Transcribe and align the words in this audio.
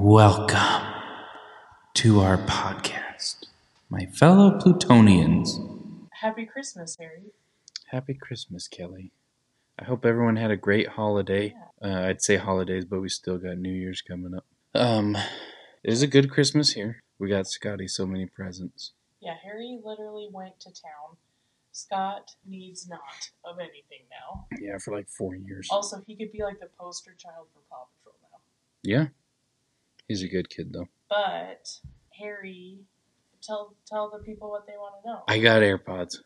Welcome 0.00 0.94
to 1.94 2.20
our 2.20 2.38
podcast, 2.38 3.46
my 3.90 4.06
fellow 4.06 4.56
Plutonians. 4.60 5.58
Happy 6.12 6.46
Christmas, 6.46 6.96
Harry. 7.00 7.32
Happy 7.88 8.14
Christmas, 8.14 8.68
Kelly. 8.68 9.10
I 9.76 9.82
hope 9.86 10.06
everyone 10.06 10.36
had 10.36 10.52
a 10.52 10.56
great 10.56 10.86
holiday. 10.86 11.52
Uh, 11.82 12.02
I'd 12.02 12.22
say 12.22 12.36
holidays, 12.36 12.84
but 12.84 13.00
we 13.00 13.08
still 13.08 13.38
got 13.38 13.58
New 13.58 13.72
Year's 13.72 14.00
coming 14.00 14.34
up. 14.36 14.46
Um, 14.72 15.16
it 15.16 15.92
is 15.92 16.02
a 16.02 16.06
good 16.06 16.30
Christmas 16.30 16.74
here. 16.74 17.02
We 17.18 17.28
got 17.28 17.48
Scotty 17.48 17.88
so 17.88 18.06
many 18.06 18.26
presents. 18.26 18.92
Yeah, 19.20 19.34
Harry 19.42 19.80
literally 19.84 20.28
went 20.30 20.60
to 20.60 20.68
town. 20.68 21.16
Scott 21.72 22.36
needs 22.46 22.88
not 22.88 23.00
of 23.44 23.58
anything 23.58 24.06
now. 24.08 24.46
Yeah, 24.60 24.78
for 24.78 24.94
like 24.94 25.08
four 25.08 25.34
years. 25.34 25.66
Also, 25.72 26.04
he 26.06 26.14
could 26.14 26.30
be 26.30 26.44
like 26.44 26.60
the 26.60 26.68
poster 26.78 27.16
child 27.18 27.48
for 27.52 27.62
Paw 27.68 27.86
Patrol 27.98 28.14
now. 28.22 28.38
Yeah, 28.84 29.08
he's 30.08 30.22
a 30.22 30.28
good 30.28 30.50
kid 30.50 30.72
though. 30.72 30.88
But 31.08 31.68
Harry, 32.18 32.80
tell 33.42 33.74
tell 33.86 34.10
the 34.10 34.18
people 34.24 34.50
what 34.50 34.66
they 34.66 34.74
want 34.74 35.02
to 35.02 35.08
know. 35.10 35.22
I 35.28 35.38
got 35.38 35.62
AirPods. 35.62 36.16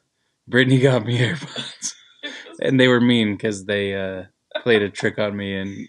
Brittany 0.49 0.81
got 0.81 1.05
me 1.05 1.19
AirPods, 1.29 1.93
and 2.63 2.81
they 2.81 2.89
were 2.89 3.01
mean 3.01 3.35
because 3.37 3.65
they 3.67 3.95
uh, 3.95 4.25
played 4.63 4.83
a 4.83 4.89
trick 4.91 5.19
on 5.19 5.37
me 5.37 5.55
and 5.57 5.89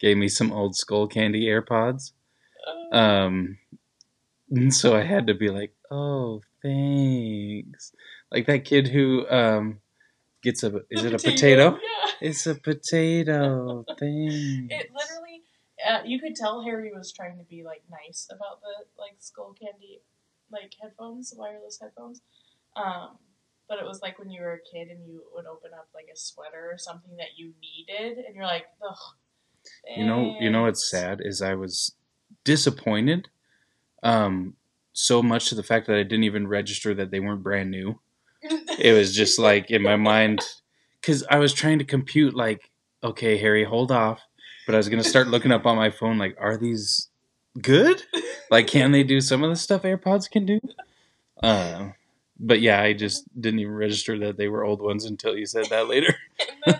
gave 0.00 0.16
me 0.16 0.28
some 0.28 0.52
old 0.52 0.74
Skullcandy 0.74 1.44
AirPods. 1.44 2.12
Uh, 2.92 2.96
Um, 2.96 3.58
and 4.50 4.74
so 4.74 4.94
I 4.96 5.02
had 5.02 5.26
to 5.28 5.34
be 5.34 5.48
like, 5.50 5.74
"Oh, 5.90 6.40
thanks." 6.62 7.92
Like 8.30 8.46
that 8.46 8.64
kid 8.64 8.88
who 8.88 9.28
um 9.28 9.80
gets 10.42 10.62
a 10.62 10.80
is 10.90 11.02
the 11.02 11.08
it 11.08 11.14
a 11.14 11.18
potato? 11.18 11.72
Yeah. 11.72 12.28
It's 12.28 12.46
a 12.46 12.54
potato. 12.54 13.84
thing. 13.98 14.68
It 14.70 14.90
literally, 14.94 15.11
uh, 15.88 16.02
you 16.04 16.20
could 16.20 16.36
tell 16.36 16.62
Harry 16.62 16.92
was 16.94 17.12
trying 17.12 17.38
to 17.38 17.44
be 17.44 17.62
like 17.64 17.82
nice 17.90 18.28
about 18.30 18.60
the 18.62 18.84
like 18.98 19.16
Skullcandy, 19.20 20.00
like 20.50 20.72
headphones, 20.80 21.32
wireless 21.36 21.78
headphones. 21.80 22.22
Um, 22.76 23.18
but 23.68 23.78
it 23.78 23.84
was 23.84 24.02
like 24.02 24.18
when 24.18 24.30
you 24.30 24.42
were 24.42 24.54
a 24.54 24.76
kid 24.76 24.88
and 24.88 25.06
you 25.06 25.22
would 25.34 25.46
open 25.46 25.70
up 25.74 25.88
like 25.94 26.08
a 26.12 26.16
sweater 26.16 26.68
or 26.70 26.78
something 26.78 27.16
that 27.16 27.36
you 27.36 27.52
needed, 27.60 28.24
and 28.24 28.34
you're 28.34 28.44
like, 28.44 28.66
ugh. 28.86 28.96
You 29.96 30.04
know, 30.04 30.36
you 30.40 30.50
know 30.50 30.62
what's 30.62 30.90
sad 30.90 31.20
is 31.22 31.40
I 31.40 31.54
was 31.54 31.94
disappointed, 32.44 33.28
um, 34.02 34.54
so 34.92 35.22
much 35.22 35.48
to 35.48 35.54
the 35.54 35.62
fact 35.62 35.86
that 35.86 35.96
I 35.96 36.02
didn't 36.02 36.24
even 36.24 36.48
register 36.48 36.94
that 36.94 37.10
they 37.10 37.20
weren't 37.20 37.42
brand 37.42 37.70
new. 37.70 38.00
It 38.78 38.92
was 38.92 39.14
just 39.14 39.38
like 39.38 39.70
in 39.70 39.82
my 39.82 39.94
mind, 39.96 40.40
because 41.00 41.24
I 41.30 41.38
was 41.38 41.52
trying 41.52 41.78
to 41.78 41.84
compute 41.84 42.34
like, 42.34 42.70
okay, 43.04 43.38
Harry, 43.38 43.64
hold 43.64 43.92
off, 43.92 44.20
but 44.66 44.74
I 44.74 44.78
was 44.78 44.88
gonna 44.88 45.04
start 45.04 45.28
looking 45.28 45.52
up 45.52 45.66
on 45.66 45.76
my 45.76 45.90
phone 45.90 46.18
like, 46.18 46.36
are 46.40 46.56
these 46.56 47.08
good? 47.60 48.02
Like, 48.50 48.66
can 48.66 48.92
they 48.92 49.02
do 49.02 49.20
some 49.20 49.42
of 49.42 49.50
the 49.50 49.56
stuff 49.56 49.82
AirPods 49.82 50.30
can 50.30 50.44
do? 50.46 50.60
Uh, 51.42 51.90
but 52.38 52.60
yeah, 52.60 52.80
I 52.82 52.92
just 52.92 53.24
didn't 53.40 53.60
even 53.60 53.74
register 53.74 54.18
that 54.20 54.36
they 54.36 54.48
were 54.48 54.64
old 54.64 54.80
ones 54.80 55.04
until 55.04 55.36
you 55.36 55.46
said 55.46 55.66
that 55.70 55.88
later. 55.88 56.14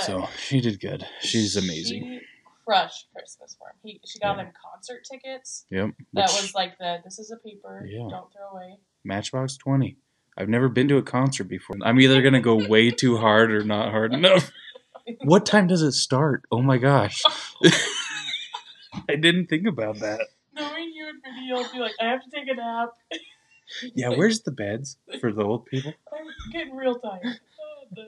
So 0.00 0.28
she 0.36 0.60
did 0.60 0.80
good. 0.80 1.06
She's 1.20 1.54
amazing. 1.56 2.02
She 2.02 2.20
crushed 2.66 3.06
Christmas 3.14 3.56
for 3.58 3.68
him. 3.68 3.76
He, 3.84 4.00
she 4.04 4.18
got 4.18 4.36
Yeah. 4.36 4.44
him 4.46 4.52
concert 4.72 5.04
tickets. 5.10 5.64
Yep. 5.70 5.90
That 6.14 6.28
Which- 6.32 6.42
was 6.42 6.54
like 6.54 6.76
the 6.78 6.98
this 7.04 7.18
is 7.20 7.30
a 7.30 7.36
paper. 7.36 7.86
Yeah. 7.88 8.08
Don't 8.10 8.32
throw 8.32 8.50
away. 8.52 8.78
Matchbox 9.04 9.56
20. 9.58 9.96
I've 10.36 10.48
never 10.48 10.68
been 10.68 10.88
to 10.88 10.96
a 10.96 11.02
concert 11.02 11.44
before. 11.44 11.76
I'm 11.82 12.00
either 12.00 12.20
going 12.22 12.34
to 12.34 12.40
go 12.40 12.66
way 12.66 12.90
too 12.90 13.16
hard 13.18 13.52
or 13.52 13.62
not 13.64 13.90
hard 13.90 14.12
enough. 14.14 14.50
What 15.24 15.46
time 15.46 15.66
does 15.66 15.82
it 15.82 15.92
start? 15.92 16.44
Oh 16.50 16.62
my 16.62 16.78
gosh. 16.78 17.22
I 19.08 19.16
didn't 19.16 19.46
think 19.46 19.66
about 19.66 19.98
that. 20.00 20.20
Knowing 20.54 20.90
you 20.94 21.08
and 21.08 21.22
Brittany, 21.22 21.46
you'll 21.48 21.66
be 21.72 21.78
like, 21.78 21.94
I 22.00 22.04
have 22.06 22.22
to 22.22 22.30
take 22.30 22.48
a 22.48 22.54
nap. 22.54 22.90
Yeah, 23.94 24.08
where's 24.10 24.42
the 24.42 24.50
beds 24.50 24.98
for 25.18 25.32
the 25.32 25.42
old 25.42 25.64
people? 25.64 25.94
I'm 26.12 26.52
getting 26.52 26.76
real 26.76 26.96
tired. 26.96 27.22
Oh, 27.24 27.84
no. 27.96 28.04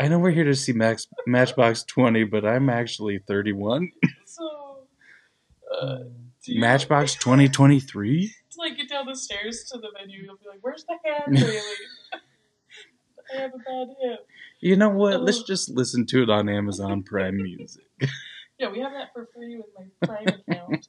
I 0.00 0.08
know 0.08 0.18
we're 0.18 0.32
here 0.32 0.44
to 0.44 0.56
see 0.56 0.72
Max 0.72 1.06
Matchbox 1.26 1.84
20, 1.84 2.24
but 2.24 2.44
I'm 2.44 2.68
actually 2.68 3.20
31. 3.28 3.90
So, 4.24 4.78
uh, 5.80 5.98
Matchbox 6.48 7.14
2023? 7.16 8.26
To 8.28 8.58
like 8.58 8.76
get 8.76 8.88
down 8.88 9.06
the 9.06 9.14
stairs 9.14 9.64
to 9.70 9.78
the 9.78 9.88
venue, 9.96 10.22
you'll 10.24 10.36
be 10.36 10.48
like, 10.48 10.60
"Where's 10.62 10.84
the 10.84 10.96
hand 11.04 11.40
railing? 11.40 11.62
I 13.34 13.40
have 13.40 13.52
a 13.54 13.58
bad 13.58 13.88
hip." 14.00 14.26
You 14.60 14.76
know 14.76 14.90
what? 14.90 15.22
Let's 15.22 15.42
just 15.42 15.68
listen 15.70 16.06
to 16.06 16.22
it 16.22 16.30
on 16.30 16.48
Amazon 16.48 17.02
Prime 17.02 17.36
Music. 17.36 17.84
Yeah, 18.60 18.72
we 18.72 18.80
have 18.80 18.90
that 18.90 19.12
for 19.12 19.28
free 19.32 19.56
with 19.56 19.66
my 19.78 19.84
Prime 20.04 20.26
account. 20.26 20.88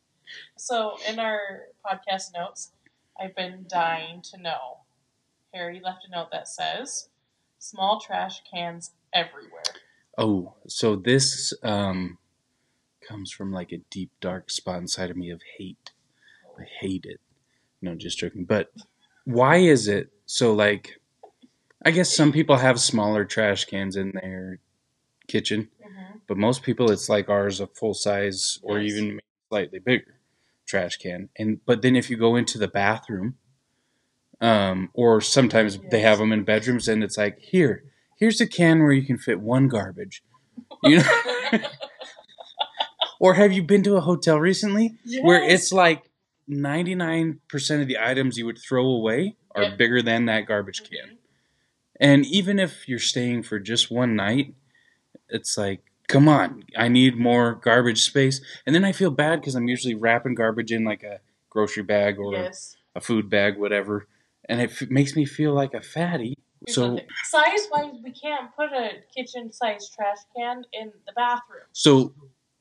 So, 0.57 0.97
in 1.07 1.19
our 1.19 1.39
podcast 1.85 2.33
notes, 2.35 2.72
I've 3.19 3.35
been 3.35 3.66
dying 3.69 4.23
to 4.31 4.41
know. 4.41 4.79
Harry 5.53 5.79
left 5.83 6.05
a 6.07 6.11
note 6.11 6.29
that 6.31 6.47
says, 6.47 7.09
"Small 7.59 8.00
trash 8.00 8.41
cans 8.51 8.94
everywhere." 9.13 9.61
Oh, 10.17 10.56
so 10.67 10.95
this 10.95 11.53
um 11.61 12.17
comes 13.01 13.31
from 13.31 13.51
like 13.51 13.71
a 13.71 13.77
deep 13.89 14.11
dark 14.19 14.50
spot 14.50 14.79
inside 14.79 15.09
of 15.09 15.17
me 15.17 15.29
of 15.29 15.41
hate. 15.57 15.91
I 16.59 16.63
hate 16.63 17.06
it. 17.06 17.19
No, 17.81 17.95
just 17.95 18.17
joking. 18.17 18.45
But 18.45 18.71
why 19.25 19.57
is 19.57 19.88
it 19.88 20.09
so 20.25 20.53
like 20.53 20.98
I 21.85 21.91
guess 21.91 22.13
some 22.13 22.31
people 22.31 22.57
have 22.57 22.79
smaller 22.79 23.25
trash 23.25 23.66
cans 23.66 23.95
in 23.95 24.12
their 24.13 24.59
kitchen, 25.28 25.69
hmm 25.81 26.17
but 26.28 26.38
most 26.38 26.62
people 26.63 26.91
it's 26.91 27.09
like 27.09 27.28
ours 27.29 27.59
a 27.59 27.66
full 27.67 27.94
size 27.95 28.59
or 28.62 28.79
Yes. 28.79 28.91
even 28.94 29.19
slightly 29.50 29.79
bigger 29.79 30.16
trash 30.68 30.97
can. 30.97 31.29
And 31.38 31.59
but 31.66 31.81
then 31.81 31.95
if 31.95 32.09
you 32.09 32.18
go 32.18 32.35
into 32.35 32.57
the 32.59 32.68
bathroom 32.68 33.35
um 34.41 34.89
or 34.94 35.22
sometimes 35.22 35.79
they 35.89 36.01
have 36.01 36.19
them 36.19 36.31
in 36.31 36.44
bedrooms 36.44 36.88
and 36.88 37.03
it's 37.03 37.18
like 37.18 37.39
here 37.39 37.84
here's 38.18 38.39
a 38.39 38.47
can 38.47 38.79
where 38.79 38.91
you 38.91 39.03
can 39.06 39.18
fit 39.18 39.39
one 39.41 39.68
garbage. 39.68 40.23
You 40.84 40.97
know 41.00 41.12
Or 43.19 43.34
have 43.34 43.51
you 43.51 43.63
been 43.63 43.84
to 43.84 43.97
a 43.97 44.01
hotel 44.01 44.39
recently 44.39 44.95
where 45.23 45.44
it's 45.44 45.72
like 45.73 46.09
99% 46.47 47.81
of 47.81 47.88
the 47.88 47.97
items 48.00 48.38
you 48.38 48.45
would 48.45 48.57
throw 48.59 48.85
away 48.85 49.35
are 49.56 49.63
Yep. 49.63 49.78
bigger 49.78 50.01
than 50.01 50.25
that 50.25 50.45
garbage 50.45 50.84
can. 50.89 51.19
And 51.99 52.25
even 52.25 52.59
if 52.59 52.87
you're 52.87 52.99
staying 52.99 53.43
for 53.43 53.59
just 53.59 53.91
one 53.91 54.15
night, 54.15 54.53
it's 55.27 55.57
like, 55.57 55.81
come 56.07 56.27
on, 56.27 56.63
I 56.77 56.87
need 56.87 57.17
more 57.17 57.55
garbage 57.55 58.01
space. 58.01 58.41
And 58.65 58.73
then 58.73 58.85
I 58.85 58.91
feel 58.91 59.11
bad 59.11 59.41
because 59.41 59.55
I'm 59.55 59.67
usually 59.67 59.95
wrapping 59.95 60.35
garbage 60.35 60.71
in 60.71 60.85
like 60.85 61.03
a 61.03 61.19
grocery 61.49 61.83
bag 61.83 62.17
or 62.17 62.33
yes. 62.33 62.77
a 62.95 63.01
food 63.01 63.29
bag, 63.29 63.57
whatever. 63.57 64.07
And 64.45 64.61
it 64.61 64.71
f- 64.71 64.89
makes 64.89 65.15
me 65.15 65.25
feel 65.25 65.53
like 65.53 65.73
a 65.73 65.81
fatty. 65.81 66.35
Here's 66.65 66.75
So, 66.75 66.95
the 66.95 67.03
size 67.25 67.67
wise, 67.71 67.93
we 68.03 68.11
can't 68.11 68.53
put 68.55 68.71
a 68.71 69.03
kitchen 69.15 69.51
sized 69.51 69.93
trash 69.93 70.17
can 70.35 70.63
in 70.73 70.91
the 71.05 71.13
bathroom 71.15 71.63
so 71.71 72.13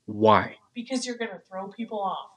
why? 0.05 0.55
because 0.73 1.05
you're 1.05 1.17
gonna 1.17 1.41
throw 1.49 1.67
people 1.67 1.99
off. 1.99 2.29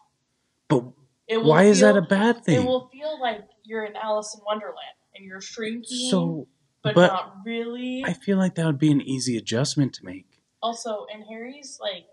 But 0.69 0.85
why 1.29 1.65
is 1.65 1.81
that 1.81 1.97
a 1.97 2.03
bad 2.03 2.45
thing? 2.45 2.63
It 2.63 2.67
will 2.67 2.89
feel 2.89 3.21
like 3.21 3.43
you're 3.65 3.85
in 3.85 3.95
Alice 3.97 4.35
in 4.37 4.45
Wonderland 4.45 4.77
and 5.15 5.25
you're 5.25 5.41
shrinking, 5.41 6.11
so, 6.11 6.49
but, 6.83 6.95
but 6.95 7.07
not 7.09 7.37
really. 7.45 8.05
I 8.07 8.13
feel 8.13 8.39
like 8.39 8.55
that 8.57 8.67
would 8.67 8.79
be 8.79 8.91
an 8.91 9.01
easy 9.01 9.37
adjustment 9.37 9.93
to 9.95 10.05
make. 10.05 10.27
also, 10.63 11.07
in 11.15 11.23
Harry's 11.23 11.79
like 11.81 12.07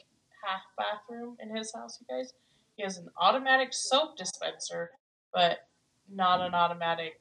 half 0.46 0.62
bathroom 0.78 1.38
in 1.41 1.56
his 1.56 1.74
house, 1.74 2.00
you 2.02 2.07
guys, 2.16 2.34
he 2.75 2.84
has 2.84 2.97
an 2.97 3.09
automatic 3.19 3.69
soap 3.74 4.18
dispenser, 4.18 4.91
but 5.34 5.59
not 6.12 6.41
an 6.41 6.53
automatic 6.53 7.19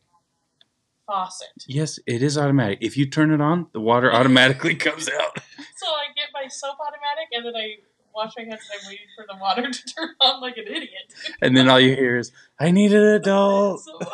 faucet. 1.07 1.49
Yes, 1.67 1.99
it 2.07 2.23
is 2.23 2.37
automatic. 2.39 2.79
If 2.81 2.97
you 2.97 3.07
turn 3.07 3.31
it 3.33 3.41
on, 3.41 3.67
the 3.73 3.81
water 3.81 4.13
automatically 4.13 4.75
comes 4.87 5.09
out. 5.09 5.39
So 5.77 5.87
I 5.89 6.07
get 6.17 6.29
my 6.35 6.49
soap 6.49 6.77
automatic, 6.81 7.29
and 7.33 7.45
then 7.47 7.57
I 7.57 7.77
wash 8.15 8.33
my 8.37 8.45
hands, 8.45 8.61
and 8.73 8.81
I'm 8.83 8.89
waiting 8.89 9.07
for 9.17 9.25
the 9.29 9.39
water 9.41 9.71
to 9.71 9.95
turn 9.95 10.11
on 10.21 10.41
like 10.41 10.57
an 10.57 10.67
idiot. 10.69 11.13
And 11.43 11.57
then 11.57 11.69
all 11.69 11.81
you 11.81 11.95
hear 11.95 12.19
is, 12.19 12.31
I 12.59 12.71
need 12.71 12.93
an 12.93 13.05
adult. 13.21 13.81
So, 13.81 13.99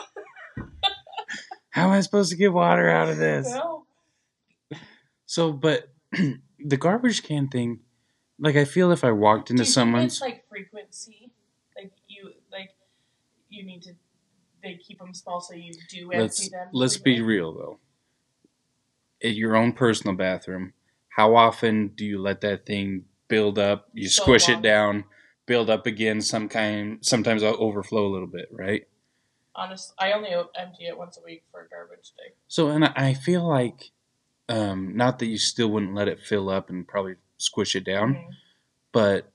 How 1.75 1.87
am 1.87 1.91
I 1.91 2.01
supposed 2.03 2.31
to 2.31 2.37
get 2.37 2.53
water 2.53 2.89
out 2.89 3.09
of 3.09 3.17
this? 3.17 3.53
So, 5.27 5.53
but 5.53 5.93
the 6.13 6.77
garbage 6.77 7.25
can 7.25 7.49
thing, 7.49 7.81
like, 8.39 8.55
I 8.55 8.65
feel 8.65 8.93
if 8.93 9.03
I 9.03 9.11
walked 9.11 9.49
do 9.49 9.55
into 9.55 9.63
you 9.63 9.65
think 9.67 9.75
someone's. 9.75 10.13
it's 10.13 10.21
like 10.21 10.49
frequency, 10.49 11.33
like 11.77 11.91
you 12.07 12.31
like 12.53 12.71
you 13.49 13.67
need 13.67 13.83
to. 13.83 13.95
They 14.63 14.77
keep 14.77 15.01
them 15.01 15.13
small, 15.15 15.41
so 15.41 15.55
you 15.55 15.73
do 15.91 16.13
empty 16.13 16.23
Let's, 16.23 16.49
them. 16.49 16.69
let's 16.73 16.97
be 16.97 17.17
frequently? 17.17 17.35
real, 17.35 17.53
though. 17.55 17.79
At 19.23 19.35
your 19.35 19.57
own 19.57 19.73
personal 19.73 20.15
bathroom, 20.15 20.75
how 21.09 21.35
often 21.35 21.89
do 21.89 22.05
you 22.05 22.21
let 22.21 22.41
that 22.43 22.67
thing 22.67 23.07
build 23.27 23.59
up? 23.59 23.89
You 23.95 24.09
So 24.09 24.23
squish 24.23 24.49
it 24.49 24.63
down, 24.63 25.07
build 25.47 25.71
up 25.71 25.87
again, 25.87 26.21
some 26.21 26.49
kind, 26.49 26.99
sometimes 27.03 27.43
I'll 27.43 27.61
overflow 27.61 28.07
a 28.07 28.13
little 28.13 28.29
bit, 28.29 28.49
right? 28.53 28.85
Honest, 29.57 29.95
I 29.99 30.13
only 30.13 30.31
empty 30.57 30.87
it 30.87 30.99
once 30.99 31.17
a 31.17 31.23
week 31.25 31.45
for 31.51 31.61
a 31.63 31.69
garbage 31.69 32.11
day. 32.17 32.35
So, 32.49 32.69
and 32.71 32.85
I 32.85 33.15
feel 33.15 33.47
like, 33.47 33.91
um, 34.49 34.97
not 34.97 35.19
that 35.21 35.27
you 35.27 35.39
still 35.39 35.69
wouldn't 35.71 35.95
let 35.95 36.09
it 36.09 36.21
fill 36.21 36.51
up 36.51 36.71
and 36.71 36.87
probably 36.87 37.17
squish 37.39 37.77
it 37.77 37.85
down, 37.85 38.15
Mhm. 38.15 38.37
but 38.93 39.33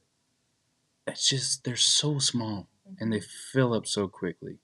it's 1.07 1.27
just 1.27 1.63
they're 1.63 1.75
so 1.75 2.19
small 2.19 2.67
and 2.99 3.11
they 3.11 3.19
fill 3.19 3.73
up 3.73 3.85
so 3.87 4.07
quickly. 4.07 4.59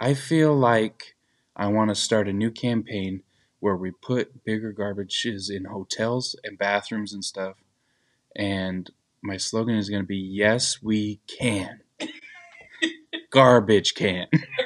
I 0.00 0.14
feel 0.14 0.54
like 0.56 1.16
I 1.56 1.68
want 1.68 1.90
to 1.90 1.94
start 1.94 2.28
a 2.28 2.32
new 2.32 2.50
campaign 2.50 3.22
where 3.60 3.76
we 3.76 3.90
put 3.90 4.44
bigger 4.44 4.72
garbages 4.72 5.50
in 5.50 5.64
hotels 5.66 6.36
and 6.44 6.58
bathrooms 6.58 7.12
and 7.12 7.24
stuff. 7.24 7.56
And 8.36 8.90
my 9.22 9.36
slogan 9.38 9.76
is 9.76 9.90
going 9.90 10.02
to 10.02 10.06
be 10.06 10.16
yes, 10.18 10.82
we 10.82 11.20
can. 11.26 11.80
Garbage 13.30 13.94
can. 13.94 14.28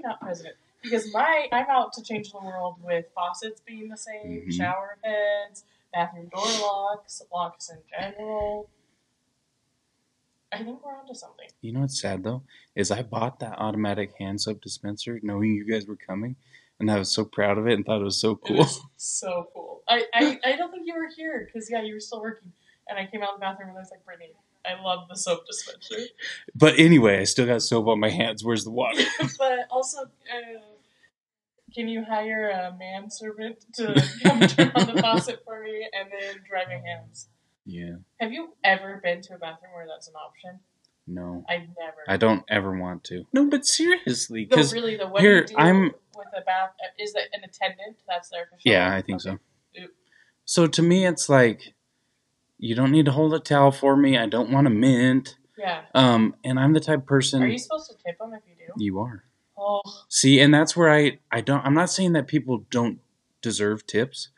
Wait, 0.00 0.06
we 0.06 0.08
how 0.08 0.14
are 0.14 0.16
we 0.16 0.18
not 0.18 0.20
president? 0.20 0.56
Because 0.82 1.12
my 1.12 1.48
I'm 1.52 1.66
out 1.68 1.92
to 1.94 2.02
change 2.02 2.32
the 2.32 2.38
world 2.38 2.76
with 2.82 3.06
faucets 3.14 3.60
being 3.60 3.88
the 3.88 3.96
same, 3.96 4.46
Mhm. 4.46 4.52
shower 4.52 4.98
heads, 5.02 5.64
bathroom 5.92 6.28
door 6.28 6.42
locks, 6.62 7.22
locks 7.32 7.70
in 7.70 7.78
general. 7.90 8.68
I 10.52 10.64
think 10.64 10.84
we're 10.84 10.96
onto 10.96 11.14
something. 11.14 11.48
You 11.60 11.72
know 11.72 11.80
what's 11.80 12.00
sad 12.00 12.24
though? 12.24 12.42
Is 12.74 12.90
I 12.90 13.02
bought 13.02 13.38
that 13.40 13.58
automatic 13.58 14.14
hand 14.18 14.40
soap 14.40 14.60
dispenser 14.62 15.20
knowing 15.22 15.54
you 15.54 15.64
guys 15.64 15.86
were 15.86 15.96
coming 15.96 16.36
and 16.80 16.90
I 16.90 16.98
was 16.98 17.12
so 17.12 17.24
proud 17.24 17.58
of 17.58 17.68
it 17.68 17.74
and 17.74 17.84
thought 17.84 18.00
it 18.00 18.04
was 18.04 18.20
so 18.20 18.36
cool. 18.36 18.56
was 18.56 18.80
so 18.96 19.50
cool. 19.54 19.82
I, 19.86 20.06
I, 20.14 20.40
I 20.44 20.56
don't 20.56 20.70
think 20.72 20.86
you 20.86 20.94
were 20.94 21.08
here 21.14 21.44
because 21.46 21.70
yeah, 21.70 21.82
you 21.82 21.94
were 21.94 22.00
still 22.00 22.20
working. 22.20 22.52
And 22.88 22.98
I 22.98 23.06
came 23.06 23.22
out 23.22 23.34
of 23.34 23.36
the 23.36 23.40
bathroom 23.40 23.68
and 23.68 23.78
I 23.78 23.80
was 23.80 23.90
like, 23.90 24.04
Brittany, 24.04 24.32
I 24.66 24.80
love 24.82 25.08
the 25.08 25.16
soap 25.16 25.46
dispenser. 25.46 25.96
But 26.54 26.78
anyway, 26.78 27.20
I 27.20 27.24
still 27.24 27.46
got 27.46 27.62
soap 27.62 27.86
on 27.88 27.98
my 28.00 28.10
hands. 28.10 28.44
Where's 28.44 28.64
the 28.64 28.70
water? 28.70 29.02
but 29.38 29.60
also, 29.70 30.02
uh, 30.02 30.60
can 31.74 31.88
you 31.88 32.04
hire 32.04 32.48
a 32.50 32.76
manservant 32.78 33.64
to 33.74 33.94
come 34.22 34.40
turn 34.40 34.72
on 34.74 34.94
the 34.94 35.00
faucet 35.00 35.42
for 35.44 35.62
me 35.62 35.88
and 35.98 36.10
then 36.10 36.42
dry 36.48 36.64
my 36.66 36.80
hands? 36.86 37.28
Yeah. 37.64 37.96
Have 38.20 38.32
you 38.32 38.50
ever 38.64 39.00
been 39.02 39.22
to 39.22 39.34
a 39.34 39.38
bathroom 39.38 39.72
where 39.74 39.86
that's 39.86 40.08
an 40.08 40.14
option? 40.14 40.60
No. 41.06 41.44
I've 41.48 41.60
never. 41.78 41.98
I 42.06 42.16
don't 42.16 42.44
ever 42.48 42.76
want 42.78 43.04
to. 43.04 43.24
No, 43.32 43.46
but 43.46 43.64
seriously, 43.66 44.44
because 44.44 44.72
really, 44.72 44.96
the 44.96 45.06
what 45.08 45.22
here, 45.22 45.46
I'm- 45.56 45.92
with 46.14 46.28
a 46.36 46.42
bath 46.42 46.70
is 46.98 47.12
that 47.14 47.24
an 47.32 47.42
attendant 47.44 47.96
that's 48.06 48.28
there 48.28 48.44
for 48.46 48.58
shower? 48.60 48.72
yeah, 48.72 48.94
I 48.94 49.00
think 49.02 49.24
Okay. 49.26 49.38
so. 49.74 49.86
So 50.44 50.66
to 50.66 50.82
me, 50.82 51.06
it's 51.06 51.28
like 51.28 51.74
you 52.62 52.74
don't 52.74 52.90
need 52.92 53.06
to 53.06 53.12
hold 53.12 53.32
a 53.34 53.40
towel 53.40 53.70
for 53.72 53.96
me. 53.96 54.16
I 54.18 54.26
don't 54.26 54.50
want 54.50 54.66
a 54.66 54.70
mint. 54.70 55.36
Yeah. 55.58 55.82
Um, 55.94 56.34
and 56.44 56.58
I'm 56.60 56.72
the 56.72 56.80
type 56.80 57.00
of 57.00 57.06
person 57.06 57.42
Are 57.42 57.46
you 57.46 57.58
supposed 57.58 57.90
to 57.90 57.96
tip 58.04 58.18
them 58.18 58.32
if 58.34 58.42
you 58.48 58.54
do? 58.66 58.72
you 58.84 59.00
are. 59.00 59.24
Oh, 59.58 59.82
See, 60.08 60.40
and 60.40 60.54
that's 60.54 60.76
where 60.76 60.90
I 60.90 61.18
I 61.30 61.40
don't. 61.42 61.64
I'm 61.66 61.74
not 61.74 61.90
saying 61.90 62.12
that 62.14 62.26
people 62.26 62.64
don't 62.70 62.98
deserve 63.42 63.86
tips, 63.86 64.28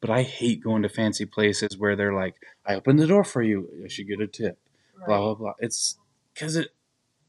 but 0.00 0.10
I 0.10 0.22
hate 0.22 0.62
going 0.62 0.82
to 0.82 0.88
fancy 0.88 1.24
places 1.24 1.76
where 1.78 1.94
they're 1.94 2.14
like, 2.14 2.34
"I 2.66 2.74
opened 2.74 2.98
the 2.98 3.06
door 3.06 3.22
for 3.24 3.42
you. 3.42 3.68
I 3.84 3.88
should 3.88 4.08
get 4.08 4.20
a 4.20 4.26
tip." 4.26 4.58
right. 4.98 5.06
Blah 5.06 5.18
blah 5.20 5.34
blah. 5.34 5.52
It's 5.60 5.98
because 6.34 6.56
it. 6.56 6.70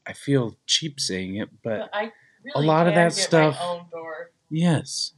I 0.06 0.14
feel 0.14 0.58
cheap 0.66 1.00
saying 1.00 1.36
it, 1.36 1.50
but 1.64 1.80
But 1.80 1.90
I 1.94 2.12
really 2.44 2.66
lot 2.68 2.88
of 2.88 2.96
that 2.96 3.14
stuff- 3.14 3.56
My 3.60 3.66
own 3.66 3.86
door. 3.92 4.32
yes, 4.50 5.14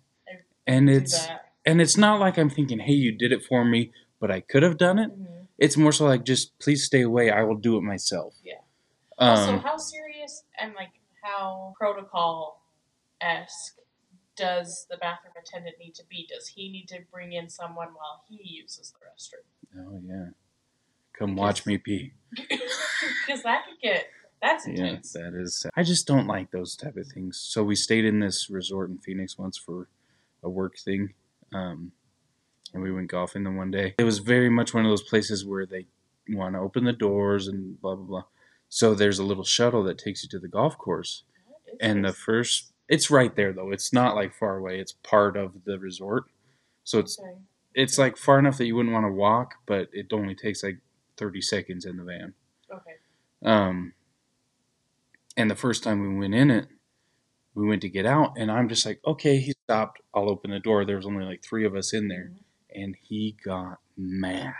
and 0.67 0.89
it's 0.89 1.25
that. 1.25 1.53
and 1.65 1.81
it's 1.81 1.97
not 1.97 2.19
like 2.19 2.37
I'm 2.37 2.49
thinking, 2.49 2.79
"Hey, 2.79 2.93
you 2.93 3.11
did 3.13 3.31
it 3.31 3.43
for 3.43 3.63
me," 3.63 3.91
but 4.25 4.33
I 4.33 4.41
could 4.41 4.63
have 4.63 4.77
done 4.79 4.97
it. 4.97 5.11
Mhm. 5.11 5.47
It's 5.59 5.77
more 5.77 5.91
so 5.91 6.05
like, 6.05 6.23
just 6.23 6.57
please 6.57 6.83
stay 6.83 7.01
away. 7.01 7.29
I 7.29 7.43
will 7.43 7.57
do 7.57 7.77
it 7.77 7.81
myself. 7.81 8.33
Yeah. 8.43 8.55
also, 9.19 9.53
Um, 9.53 9.59
how 9.59 9.77
serious 9.77 10.43
and 10.59 10.73
like 10.73 10.93
how 11.21 11.75
protocol 11.77 12.63
esque 13.21 13.77
does 14.35 14.87
the 14.89 14.97
bathroom 14.97 15.33
attendant 15.39 15.75
need 15.79 15.93
to 15.95 16.03
be? 16.09 16.25
Does 16.27 16.47
he 16.47 16.71
need 16.71 16.87
to 16.87 17.01
bring 17.11 17.33
in 17.33 17.49
someone 17.49 17.89
while 17.93 18.23
he 18.27 18.41
uses 18.43 18.91
the 18.93 18.97
restroom? 19.05 19.45
oh 19.87 20.01
yeah, 20.03 20.29
come 21.13 21.35
watch 21.35 21.67
me 21.67 21.77
pee. 21.77 22.13
Because 23.27 23.43
that 23.43 23.65
could 23.67 23.79
get 23.79 24.07
that's 24.41 24.65
Yeah, 24.67 24.73
intense. 24.73 25.13
that 25.13 25.33
is. 25.35 25.65
I 25.75 25.83
just 25.83 26.07
don't 26.07 26.25
like 26.27 26.49
those 26.49 26.75
type 26.75 26.97
of 26.97 27.05
things. 27.07 27.37
So 27.37 27.63
we 27.63 27.75
stayed 27.75 28.05
in 28.05 28.19
this 28.19 28.49
resort 28.49 28.89
in 28.89 28.97
Phoenix 28.97 29.37
once 29.37 29.55
for 29.57 29.87
a 30.43 30.49
work 30.49 30.77
thing, 30.77 31.13
um, 31.53 31.91
and 32.75 32.83
we 32.83 32.91
went 32.91 33.09
golfing 33.09 33.43
the 33.43 33.51
one 33.51 33.71
day. 33.71 33.95
It 33.97 34.03
was 34.03 34.19
very 34.19 34.49
much 34.49 34.73
one 34.73 34.85
of 34.85 34.91
those 34.91 35.01
places 35.01 35.45
where 35.45 35.65
they 35.65 35.87
want 36.29 36.55
to 36.55 36.59
open 36.59 36.83
the 36.83 36.93
doors 36.93 37.47
and 37.47 37.81
blah 37.81 37.95
blah 37.95 38.05
blah. 38.05 38.23
So 38.67 38.93
there's 38.93 39.17
a 39.17 39.23
little 39.23 39.45
shuttle 39.45 39.83
that 39.83 39.97
takes 39.97 40.23
you 40.23 40.29
to 40.29 40.39
the 40.39 40.49
golf 40.49 40.77
course, 40.77 41.23
and 41.79 42.03
the 42.03 42.13
first. 42.13 42.73
It's 42.87 43.09
right 43.09 43.35
there 43.35 43.51
though. 43.51 43.71
It's 43.71 43.91
not 43.91 44.15
like 44.15 44.35
far 44.35 44.57
away. 44.57 44.79
It's 44.79 44.91
part 44.91 45.37
of 45.37 45.63
the 45.65 45.79
resort, 45.79 46.25
so 46.83 46.99
it's 46.99 47.17
okay. 47.17 47.39
it's 47.73 47.97
like 47.97 48.15
far 48.17 48.37
enough 48.37 48.59
that 48.59 48.67
you 48.67 48.75
wouldn't 48.75 48.93
want 48.93 49.05
to 49.05 49.11
walk, 49.11 49.55
but 49.65 49.87
it 49.91 50.13
only 50.13 50.35
takes 50.35 50.61
like 50.61 50.77
thirty 51.17 51.41
seconds 51.41 51.85
in 51.85 51.97
the 51.97 52.03
van. 52.03 52.33
okay. 52.71 52.91
Um, 53.43 53.93
and 55.37 55.49
the 55.49 55.55
first 55.55 55.83
time 55.83 56.01
we 56.01 56.19
went 56.19 56.35
in 56.35 56.51
it, 56.51 56.67
we 57.55 57.65
went 57.65 57.81
to 57.81 57.89
get 57.89 58.05
out, 58.05 58.33
and 58.37 58.51
I'm 58.51 58.69
just 58.69 58.85
like, 58.85 58.99
okay, 59.07 59.37
he 59.37 59.53
stopped. 59.63 60.01
I'll 60.13 60.29
open 60.29 60.51
the 60.51 60.59
door. 60.59 60.85
There 60.85 60.97
was 60.97 61.05
only 61.05 61.25
like 61.25 61.43
three 61.43 61.65
of 61.65 61.75
us 61.75 61.93
in 61.93 62.07
there, 62.07 62.31
and 62.75 62.95
he 63.01 63.35
got 63.43 63.79
mad. 63.97 64.53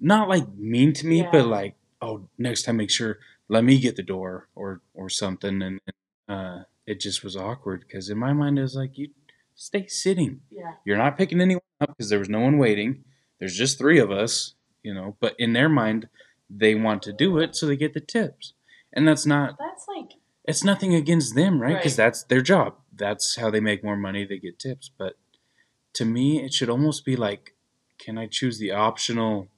Not 0.00 0.28
like 0.28 0.48
mean 0.54 0.92
to 0.94 1.06
me, 1.06 1.18
Yeah. 1.22 1.30
but 1.32 1.46
like, 1.46 1.74
oh, 2.00 2.28
next 2.38 2.62
time 2.62 2.76
make 2.78 2.90
sure 2.90 3.18
let 3.48 3.64
me 3.64 3.78
get 3.78 3.96
the 3.96 4.02
door 4.02 4.48
or 4.54 4.80
or 4.94 5.08
something. 5.08 5.60
And 5.62 5.80
uh, 6.28 6.62
it 6.86 7.00
just 7.00 7.22
was 7.22 7.36
awkward 7.36 7.84
because 7.86 8.08
in 8.08 8.18
my 8.18 8.32
mind 8.32 8.58
it 8.58 8.62
was 8.62 8.74
like, 8.76 8.96
you 8.96 9.08
stay 9.54 9.86
sitting. 9.86 10.40
Yeah. 10.50 10.72
You're 10.84 10.96
not 10.98 11.18
picking 11.18 11.40
anyone 11.40 11.62
up 11.80 11.90
because 11.90 12.08
there 12.10 12.18
was 12.18 12.28
no 12.30 12.40
one 12.40 12.58
waiting. 12.58 13.04
There's 13.38 13.56
just 13.56 13.76
three 13.78 13.98
of 13.98 14.10
us, 14.10 14.54
you 14.82 14.94
know. 14.94 15.16
But 15.20 15.34
in 15.38 15.52
their 15.52 15.68
mind, 15.68 16.08
they 16.48 16.74
want 16.74 17.02
to 17.02 17.12
do 17.12 17.38
it 17.38 17.54
so 17.56 17.66
they 17.66 17.76
get 17.76 17.92
the 17.94 18.00
tips, 18.00 18.54
and 18.92 19.06
that's 19.06 19.26
not. 19.26 19.56
That's 19.58 19.86
like 19.88 20.12
It's 20.44 20.64
nothing 20.64 20.94
against 20.94 21.34
them, 21.34 21.60
right? 21.60 21.76
Because 21.76 21.92
Right. 21.98 22.04
that's 22.06 22.24
their 22.24 22.40
job. 22.42 22.76
That's 22.94 23.36
how 23.36 23.50
they 23.50 23.60
make 23.60 23.84
more 23.84 23.96
money. 23.96 24.24
They 24.24 24.38
get 24.38 24.58
tips. 24.58 24.90
But 24.96 25.14
to 25.94 26.04
me, 26.04 26.42
it 26.42 26.52
should 26.54 26.70
almost 26.70 27.04
be 27.04 27.16
like, 27.16 27.54
can 27.98 28.18
I 28.18 28.26
choose 28.26 28.58
the 28.58 28.72
optional? 28.72 29.48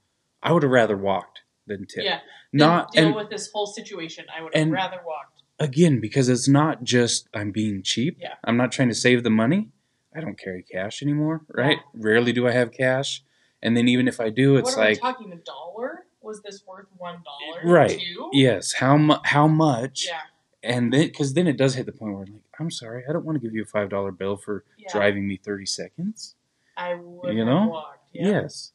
I 0.42 0.52
would 0.52 0.62
have 0.62 0.72
rather 0.72 0.96
walked 0.96 1.40
than 1.66 1.86
tip. 1.86 2.04
yeah. 2.04 2.20
Not 2.52 2.92
deal 2.92 3.06
and 3.06 3.14
with 3.16 3.30
this 3.30 3.50
whole 3.52 3.66
situation. 3.66 4.26
I 4.36 4.42
would 4.42 4.54
have 4.54 4.68
rather 4.68 5.00
walked. 5.04 5.42
again 5.58 6.00
because 6.00 6.28
it's 6.28 6.46
not 6.46 6.84
just 6.84 7.28
I'm 7.34 7.50
being 7.50 7.82
cheap. 7.82 8.18
Yeah. 8.20 8.34
I'm 8.44 8.56
not 8.56 8.70
trying 8.70 8.88
to 8.88 8.94
save 8.94 9.24
the 9.24 9.30
money. 9.30 9.70
I 10.14 10.20
don't 10.20 10.38
carry 10.38 10.62
cash 10.62 11.02
anymore, 11.02 11.40
right? 11.48 11.78
Rarely 11.94 12.32
do 12.32 12.46
I 12.46 12.52
have 12.52 12.70
cash. 12.70 13.24
And 13.60 13.76
then 13.76 13.88
even 13.88 14.06
if 14.06 14.20
I 14.20 14.30
do, 14.30 14.56
it's 14.56 14.76
what 14.76 14.78
are 14.84 14.88
like 14.88 15.00
talking? 15.00 15.32
A 15.32 15.36
dollar? 15.36 16.04
Was 16.22 16.40
this 16.42 16.62
worth 16.66 16.86
one 16.96 17.22
dollar? 17.24 17.68
Right. 17.72 17.98
Two? 17.98 18.30
yes, 18.32 18.74
how 18.74 18.96
mu- 18.96 19.16
how 19.24 19.48
much? 19.48 20.06
Yeah. 20.06 20.20
And 20.64 20.92
then 20.92 21.06
because 21.06 21.34
then 21.34 21.46
it 21.46 21.56
does 21.56 21.74
hit 21.74 21.86
the 21.86 21.92
point 21.92 22.14
where 22.14 22.22
I'm 22.24 22.32
like, 22.32 22.42
I'm 22.58 22.70
sorry, 22.70 23.04
I 23.08 23.12
don't 23.12 23.24
want 23.24 23.36
to 23.36 23.40
give 23.40 23.54
you 23.54 23.62
a 23.62 23.66
five 23.66 23.90
dollar 23.90 24.10
bill 24.12 24.36
for 24.36 24.64
Yeah. 24.78 24.90
driving 24.92 25.26
me 25.28 25.36
thirty 25.36 25.66
seconds. 25.66 26.34
I 26.76 26.94
would 26.94 27.32
You 27.32 27.40
have 27.40 27.46
know? 27.48 27.66
walked. 27.68 28.08
Yeah. 28.12 28.28
Yes, 28.42 28.72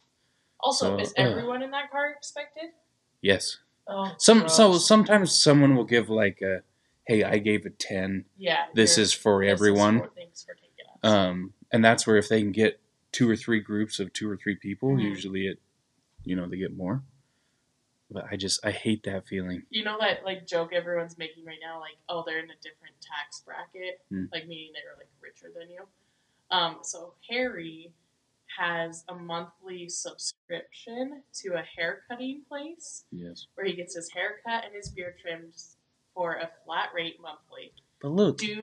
Also, 0.60 0.98
So, 0.98 1.04
is 1.04 1.14
everyone 1.18 1.62
in 1.64 1.72
that 1.72 1.90
car 1.92 2.12
expected? 2.12 2.72
yes. 3.22 3.58
Oh, 3.88 4.14
Some 4.20 4.48
so 4.50 4.78
sometimes 4.78 5.32
someone 5.36 5.76
will 5.76 5.84
give 5.86 6.10
like 6.10 6.42
a, 6.44 6.62
hey, 7.08 7.24
I 7.24 7.40
gave 7.40 7.66
a 7.66 7.72
ten. 7.72 8.26
yeah. 8.38 8.66
This 8.76 8.98
is 9.00 9.12
for 9.14 9.44
this 9.44 9.50
is 9.54 9.60
everyone. 9.60 10.00
for- 10.02 10.10
thanks 10.16 10.44
for 10.44 10.54
taking. 10.54 10.68
Um, 11.02 11.54
and 11.72 11.84
that's 11.84 12.06
where 12.06 12.18
if 12.18 12.28
they 12.30 12.42
can 12.42 12.52
get 12.52 12.80
two 13.12 13.28
or 13.30 13.36
three 13.36 13.60
groups 13.62 14.00
of 14.00 14.12
two 14.14 14.30
or 14.30 14.36
three 14.38 14.56
people, 14.56 14.90
Mhm. 14.90 15.02
usually 15.02 15.48
it, 15.48 15.60
you 16.24 16.36
know, 16.36 16.46
they 16.48 16.58
get 16.58 16.76
more. 16.76 17.02
But 18.12 18.26
I 18.32 18.36
just 18.38 18.66
I 18.66 18.72
hate 18.72 19.04
that 19.04 19.28
feeling. 19.28 19.64
you 19.70 19.84
know 19.84 19.98
that 20.00 20.26
like 20.26 20.48
joke 20.48 20.74
everyone's 20.74 21.18
making 21.18 21.46
right 21.46 21.60
now, 21.62 21.80
like 21.80 21.98
oh 22.10 22.24
they're 22.26 22.40
in 22.40 22.46
a 22.50 22.56
different 22.62 22.96
tax 23.02 23.42
bracket, 23.46 24.02
Hmm. 24.10 24.26
like 24.34 24.48
meaning 24.48 24.72
they're 24.74 24.98
like 24.98 25.10
richer 25.22 25.52
than 25.58 25.70
you. 25.70 25.84
Um, 26.52 26.78
so 26.82 27.14
Harry 27.30 27.92
has 28.58 29.04
a 29.10 29.14
monthly 29.16 29.88
subscription 29.88 31.22
to 31.34 31.50
a 31.54 31.62
hair 31.62 32.02
cutting 32.10 32.42
place 32.50 33.06
Yes. 33.12 33.46
where 33.54 33.68
he 33.68 33.74
gets 33.74 33.96
his 33.96 34.10
hair 34.12 34.38
cut 34.46 34.66
and 34.66 34.74
his 34.74 34.90
beard 34.90 35.16
trimmed 35.22 35.54
for 36.16 36.34
a 36.36 36.50
flat 36.66 36.90
rate 36.96 37.18
monthly. 37.22 37.72
But 38.02 38.10
look. 38.10 38.38
Do 38.40 38.60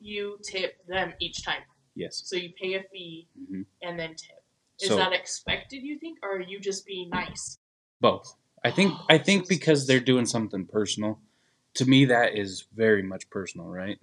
you 0.00 0.38
tip 0.42 0.84
them 0.86 1.12
each 1.20 1.44
time? 1.44 1.62
Yes. 1.94 2.22
So 2.24 2.34
you 2.36 2.50
pay 2.60 2.74
a 2.74 2.82
fee 2.92 3.28
hmm 3.48 3.62
and 3.82 3.98
then 3.98 4.10
tip. 4.16 4.42
Is 4.80 4.88
So 4.88 4.96
that 4.96 5.12
expected? 5.12 5.82
You 5.82 5.98
think, 6.00 6.18
or 6.22 6.36
are 6.36 6.40
you 6.40 6.58
just 6.58 6.84
being 6.84 7.08
nice? 7.10 7.58
both. 8.00 8.34
I 8.64 8.70
think 8.70 8.94
I 9.08 9.18
think 9.18 9.48
because 9.48 9.86
they're 9.86 10.00
doing 10.00 10.26
something 10.26 10.66
personal. 10.66 11.20
To 11.74 11.86
me, 11.86 12.06
that 12.06 12.36
is 12.36 12.66
very 12.74 13.02
much 13.02 13.30
personal, 13.30 13.66
right? 13.68 13.98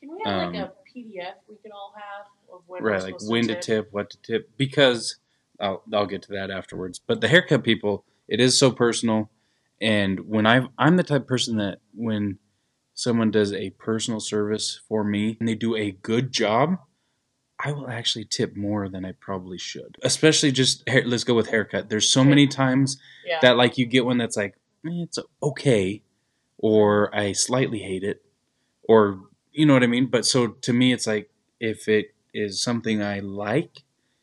Can 0.00 0.10
we 0.10 0.22
have 0.24 0.34
Um, 0.34 0.52
like 0.54 0.62
a 0.64 0.98
PDF 0.98 1.34
we 1.48 1.56
could 1.56 1.72
all 1.72 1.94
have 1.94 2.26
of 2.52 2.62
when 2.66 2.82
right, 2.82 3.02
like 3.02 3.20
when 3.22 3.46
to 3.48 3.54
to 3.54 3.60
tip, 3.60 3.88
what 3.92 4.10
to 4.10 4.18
tip, 4.22 4.50
because 4.56 5.16
I'll 5.60 5.82
I'll 5.92 6.06
get 6.06 6.22
to 6.22 6.32
that 6.32 6.50
afterwards. 6.50 6.98
But 6.98 7.20
the 7.20 7.28
haircut 7.28 7.62
people, 7.64 8.04
it 8.28 8.40
is 8.40 8.58
so 8.58 8.70
personal, 8.70 9.30
and 9.80 10.20
when 10.28 10.46
I 10.46 10.66
I'm 10.78 10.96
the 10.96 11.02
type 11.02 11.22
of 11.22 11.28
person 11.28 11.56
that 11.58 11.78
when 11.94 12.38
someone 12.94 13.30
does 13.30 13.52
a 13.52 13.70
personal 13.70 14.20
service 14.20 14.80
for 14.88 15.04
me 15.04 15.36
and 15.40 15.48
they 15.48 15.54
do 15.54 15.76
a 15.76 15.92
good 15.92 16.32
job, 16.32 16.78
I 17.64 17.72
will 17.72 17.88
actually 17.88 18.24
tip 18.24 18.56
more 18.56 18.88
than 18.88 19.04
I 19.04 19.12
probably 19.12 19.58
should. 19.58 19.96
Especially 20.02 20.50
just 20.50 20.86
hair, 20.88 21.02
let's 21.06 21.24
go 21.24 21.34
with 21.34 21.48
haircut. 21.50 21.88
There's 21.88 22.08
so 22.08 22.24
many 22.24 22.46
times 22.48 22.98
Yeah. 23.24 23.38
that 23.42 23.56
like 23.56 23.78
you 23.78 23.86
get 23.86 24.04
one 24.04 24.18
that's 24.18 24.36
like 24.36 24.54
eh, 24.84 25.04
it's 25.04 25.18
okay, 25.42 26.02
or 26.58 27.14
I 27.14 27.32
slightly 27.32 27.78
hate 27.80 28.02
it, 28.04 28.22
or 28.82 29.20
you 29.52 29.66
know 29.66 29.74
what 29.74 29.82
I 29.82 29.86
mean. 29.86 30.06
But 30.06 30.26
so 30.26 30.48
to 30.48 30.72
me, 30.72 30.92
it's 30.92 31.06
like 31.06 31.30
if 31.60 31.88
it 31.88 32.14
is 32.34 32.60
something 32.62 33.02
I 33.02 33.20
like, 33.20 33.82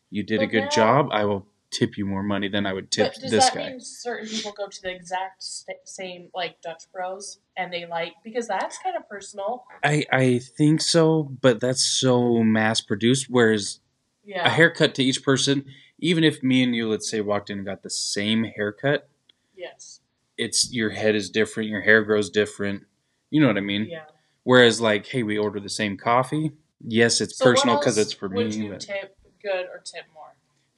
you 0.09 0.23
did 0.23 0.41
a 0.41 0.47
good 0.47 0.69
job. 0.71 1.09
I 1.11 1.23
will 1.25 1.45
tip 1.71 1.97
you 1.97 2.05
more 2.05 2.23
money 2.23 2.47
than 2.47 2.65
I 2.65 2.73
would 2.73 2.89
tip 2.91 3.13
but 3.13 3.21
does 3.21 3.31
this 3.31 3.45
that 3.49 3.55
guy. 3.55 3.69
mean 3.69 3.79
certain 3.79 4.27
people 4.27 4.51
go 4.51 4.67
to 4.67 4.81
the 4.81 4.89
exact 4.91 5.43
st- 5.43 5.77
same 5.85 6.29
like 6.33 6.59
Dutch 6.61 6.83
Bros 6.91 7.39
and 7.57 7.71
they 7.71 7.85
like 7.85 8.13
because 8.23 8.47
that's 8.47 8.77
kind 8.79 8.95
of 8.95 9.07
personal. 9.07 9.65
I 9.83 10.05
I 10.11 10.39
think 10.39 10.81
so, 10.81 11.23
but 11.23 11.59
that's 11.59 11.83
so 11.83 12.43
mass 12.43 12.81
produced. 12.81 13.27
Whereas 13.29 13.79
Yeah. 14.25 14.45
a 14.47 14.49
haircut 14.49 14.95
to 14.95 15.03
each 15.03 15.23
person, 15.23 15.65
even 15.99 16.23
if 16.23 16.41
me 16.41 16.63
and 16.63 16.75
you, 16.75 16.87
let's 16.89 17.09
say, 17.09 17.21
walked 17.21 17.49
in 17.49 17.59
and 17.59 17.65
got 17.67 17.83
the 17.83 17.89
same 17.89 18.43
haircut, 18.45 19.07
yes. 19.55 20.01
it's 20.37 20.71
your 20.73 20.89
head 20.91 21.15
is 21.15 21.29
different, 21.29 21.69
your 21.69 21.81
hair 21.81 22.03
grows 22.03 22.29
different. 22.29 22.85
You 23.29 23.41
know 23.41 23.47
what 23.47 23.57
I 23.57 23.61
mean? 23.61 23.85
Yeah. 23.85 24.05
Whereas, 24.43 24.81
like, 24.81 25.05
hey, 25.05 25.21
we 25.21 25.37
order 25.37 25.59
the 25.59 25.69
same 25.69 25.97
coffee. 25.97 26.53
Yes, 26.83 27.21
it's 27.21 27.37
So 27.37 27.45
personal 27.45 27.77
because 27.77 27.97
it's 27.97 28.13
for 28.13 28.27
Would 28.29 28.49
me. 28.55 28.55
you 28.65 28.69
but- 28.71 28.79
tip 28.81 29.15
good 29.43 29.65
or 29.67 29.79
tip 29.83 30.05
more? 30.13 30.18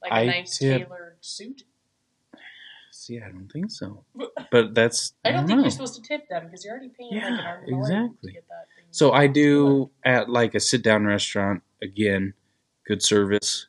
Like 0.02 0.12
a 0.12 0.14
I 0.14 0.26
nice 0.26 0.58
tip- 0.58 0.88
tailored 0.88 1.16
suit? 1.20 1.62
See, 2.90 3.18
I 3.20 3.28
don't 3.30 3.48
think 3.52 3.70
so. 3.70 4.04
But 4.50 4.74
that's 4.74 5.14
I 5.24 5.32
don't 5.32 5.46
think 5.46 5.56
know. 5.58 5.62
you're 5.64 5.70
supposed 5.70 5.94
to 5.94 6.02
tip 6.02 6.28
them 6.28 6.44
because 6.44 6.62
you're 6.64 6.74
already 6.74 6.90
paying 6.90 7.14
like 7.14 7.22
an 7.24 7.38
Yeah, 7.38 7.46
arm 7.46 7.64
and 7.64 7.72
a 7.72 7.76
leg 7.76 7.82
exactly. 7.90 8.28
to 8.28 8.32
get 8.34 8.48
that 8.48 8.66
thing. 8.76 8.84
So 8.90 9.12
I 9.12 9.26
do 9.28 9.90
at 10.04 10.28
like 10.28 10.54
a 10.54 10.60
sit 10.60 10.82
down 10.82 11.06
restaurant 11.06 11.62
again, 11.82 12.34
good 12.86 13.02
service. 13.02 13.66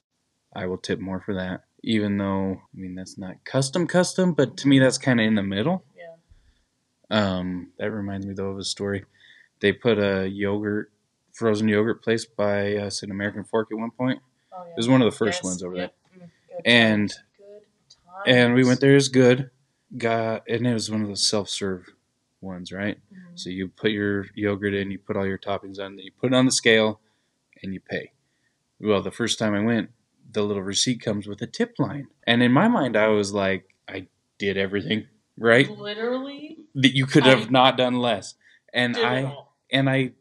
I 0.53 0.65
will 0.65 0.77
tip 0.77 0.99
more 0.99 1.21
for 1.21 1.33
that, 1.35 1.63
even 1.83 2.17
though 2.17 2.61
I 2.61 2.77
mean 2.77 2.95
that's 2.95 3.17
not 3.17 3.43
custom 3.45 3.87
custom, 3.87 4.33
but 4.33 4.57
to 4.57 4.67
me 4.67 4.77
that's 4.79 4.97
kind 4.97 5.21
of 5.21 5.25
in 5.25 5.35
the 5.35 5.43
middle. 5.43 5.85
Yeah. 5.97 6.15
Um, 7.09 7.71
that 7.79 7.91
reminds 7.91 8.25
me 8.25 8.33
though 8.33 8.49
of 8.49 8.57
a 8.57 8.63
story. 8.65 9.05
They 9.61 9.71
put 9.71 9.97
a 9.99 10.27
yogurt, 10.27 10.91
frozen 11.31 11.69
yogurt 11.69 12.03
place 12.03 12.25
by 12.25 12.75
us 12.75 13.03
in 13.03 13.09
American 13.11 13.45
Fork 13.45 13.69
at 13.71 13.77
one 13.77 13.91
point. 13.91 14.19
Oh, 14.51 14.63
yeah. 14.65 14.71
It 14.71 14.77
was 14.77 14.89
one 14.89 15.01
of 15.01 15.09
the 15.09 15.17
first 15.17 15.37
Yes, 15.39 15.43
ones 15.45 15.63
over 15.63 15.75
yep, 15.77 15.95
And- 16.65 17.09
times, 17.09 17.23
good 17.37 17.61
there, 18.25 18.45
and 18.45 18.53
we 18.55 18.63
went 18.63 18.79
there. 18.79 18.93
Was 18.93 19.09
good. 19.09 19.49
Got 19.97 20.43
and 20.49 20.65
it 20.67 20.73
was 20.73 20.89
one 20.89 21.01
of 21.03 21.07
those 21.07 21.27
self 21.27 21.49
serve 21.49 21.89
ones, 22.41 22.71
right? 22.71 22.97
Mhm. 23.13 23.39
So 23.39 23.49
you 23.49 23.67
put 23.69 23.91
your 23.91 24.25
yogurt 24.35 24.73
in, 24.73 24.91
you 24.91 24.99
put 24.99 25.15
all 25.15 25.25
your 25.25 25.37
toppings 25.37 25.79
on, 25.79 25.95
then 25.95 26.05
you 26.05 26.11
put 26.19 26.31
it 26.33 26.35
on 26.35 26.45
the 26.45 26.51
scale, 26.51 26.99
and 27.61 27.73
you 27.73 27.79
pay. 27.79 28.11
Well, 28.79 29.01
the 29.01 29.11
first 29.11 29.39
time 29.39 29.53
I 29.53 29.61
went, 29.61 29.91
the 30.31 30.43
little 30.43 30.63
receipt 30.63 30.99
comes 31.01 31.27
with 31.27 31.41
a 31.41 31.47
tip 31.47 31.75
line, 31.79 32.07
and 32.25 32.41
in 32.43 32.51
my 32.51 32.67
mind, 32.67 32.97
I 32.97 33.07
was 33.07 33.33
like, 33.33 33.73
I 33.87 34.07
did 34.39 34.57
everything 34.57 35.07
right 35.37 35.69
Literally 35.69 36.59
that 36.75 36.95
you 36.95 37.05
could 37.05 37.23
I 37.23 37.29
have 37.29 37.51
not 37.51 37.77
done 37.77 37.95
less, 37.95 38.35
and 38.73 38.97
I 38.97 39.35
and 39.71 39.89
I, 39.89 40.13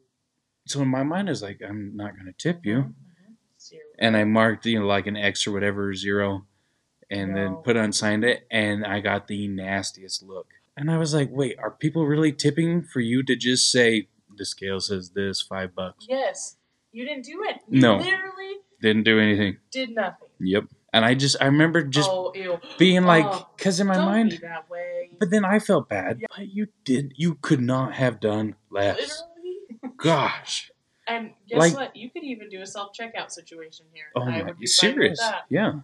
so 0.67 0.81
in 0.83 0.89
my 0.89 1.03
mind, 1.03 1.29
is 1.29 1.43
like, 1.43 1.61
I'm 1.67 1.97
not 1.97 2.15
going 2.15 2.27
to 2.27 2.33
tip 2.33 2.65
you, 2.65 2.77
Mhm. 2.77 2.95
Zero. 3.63 3.83
and 3.99 4.17
I 4.17 4.25
marked 4.25 4.67
you 4.67 4.81
know 4.81 4.87
like 4.87 5.07
an 5.07 5.17
X 5.17 5.47
or 5.47 5.53
whatever 5.53 5.95
zero, 5.95 6.47
and 7.11 7.37
then 7.37 7.57
put 7.57 7.77
on 7.77 7.93
signed 7.93 8.25
it, 8.25 8.47
and 8.51 8.85
I 8.85 9.01
got 9.01 9.29
the 9.29 9.47
nastiest 9.49 10.23
look, 10.23 10.49
and 10.77 10.91
I 10.91 10.99
was 10.99 11.15
like, 11.15 11.29
wait, 11.31 11.59
are 11.59 11.71
people 11.71 12.07
really 12.07 12.33
tipping 12.33 12.83
for 12.83 13.01
you 13.01 13.23
to 13.25 13.37
just 13.37 13.71
say 13.71 14.09
the 14.37 14.45
scale 14.45 14.81
says 14.81 15.11
this 15.11 15.43
five 15.43 15.75
bucks? 15.75 16.07
Yes. 16.09 16.57
You 16.91 17.07
didn't 17.07 17.25
do 17.25 17.43
it. 17.45 17.57
You 17.69 17.81
No. 17.81 17.97
literally 17.97 18.57
Didn't 18.81 19.05
do 19.05 19.19
anything. 19.21 19.59
did 19.71 19.91
nothing. 19.95 20.29
Yep. 20.41 20.65
And 20.93 21.05
I 21.07 21.15
just 21.15 21.37
I 21.41 21.47
remember 21.47 21.83
just 21.85 22.11
oh, 22.11 22.33
being 22.79 23.05
like, 23.05 23.25
Oh, 23.27 23.49
because 23.57 23.79
in 23.81 23.87
my 23.87 23.97
mind, 23.97 24.31
be 24.31 24.37
that 24.39 24.69
way. 24.69 25.11
but 25.19 25.31
then 25.31 25.45
I 25.45 25.59
felt 25.59 25.89
bad. 25.89 26.21
But 26.37 26.49
you 26.53 26.67
did, 26.85 27.13
you 27.17 27.37
could 27.37 27.61
not 27.63 27.95
have 27.95 28.21
done 28.21 28.57
less. 28.71 29.23
Literally. 29.37 29.95
Gosh. 29.97 30.72
And 31.09 31.33
guess 31.49 31.59
Like- 31.59 31.75
what? 31.75 31.97
You 31.97 32.11
could 32.11 32.25
even 32.25 32.49
do 32.49 32.61
a 32.61 32.67
self 32.67 32.91
checkout 32.99 33.31
situation 33.31 33.87
here. 33.93 34.07
Oh 34.15 34.23
I 34.23 34.31
my, 34.31 34.39
would 34.43 34.49
you 34.49 34.55
be 34.55 34.67
fine 34.67 34.67
serious? 34.67 35.21
Yeah. 35.49 35.81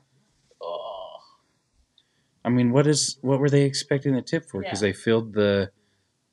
Oh. 0.62 1.18
I 2.44 2.50
mean, 2.50 2.70
what 2.72 2.86
is 2.86 3.18
what 3.20 3.40
were 3.40 3.50
they 3.50 3.62
expecting 3.64 4.14
the 4.14 4.22
tip 4.22 4.44
for? 4.48 4.60
Because 4.62 4.80
Yeah. 4.82 4.88
they 4.88 4.92
filled 4.92 5.34
the 5.34 5.72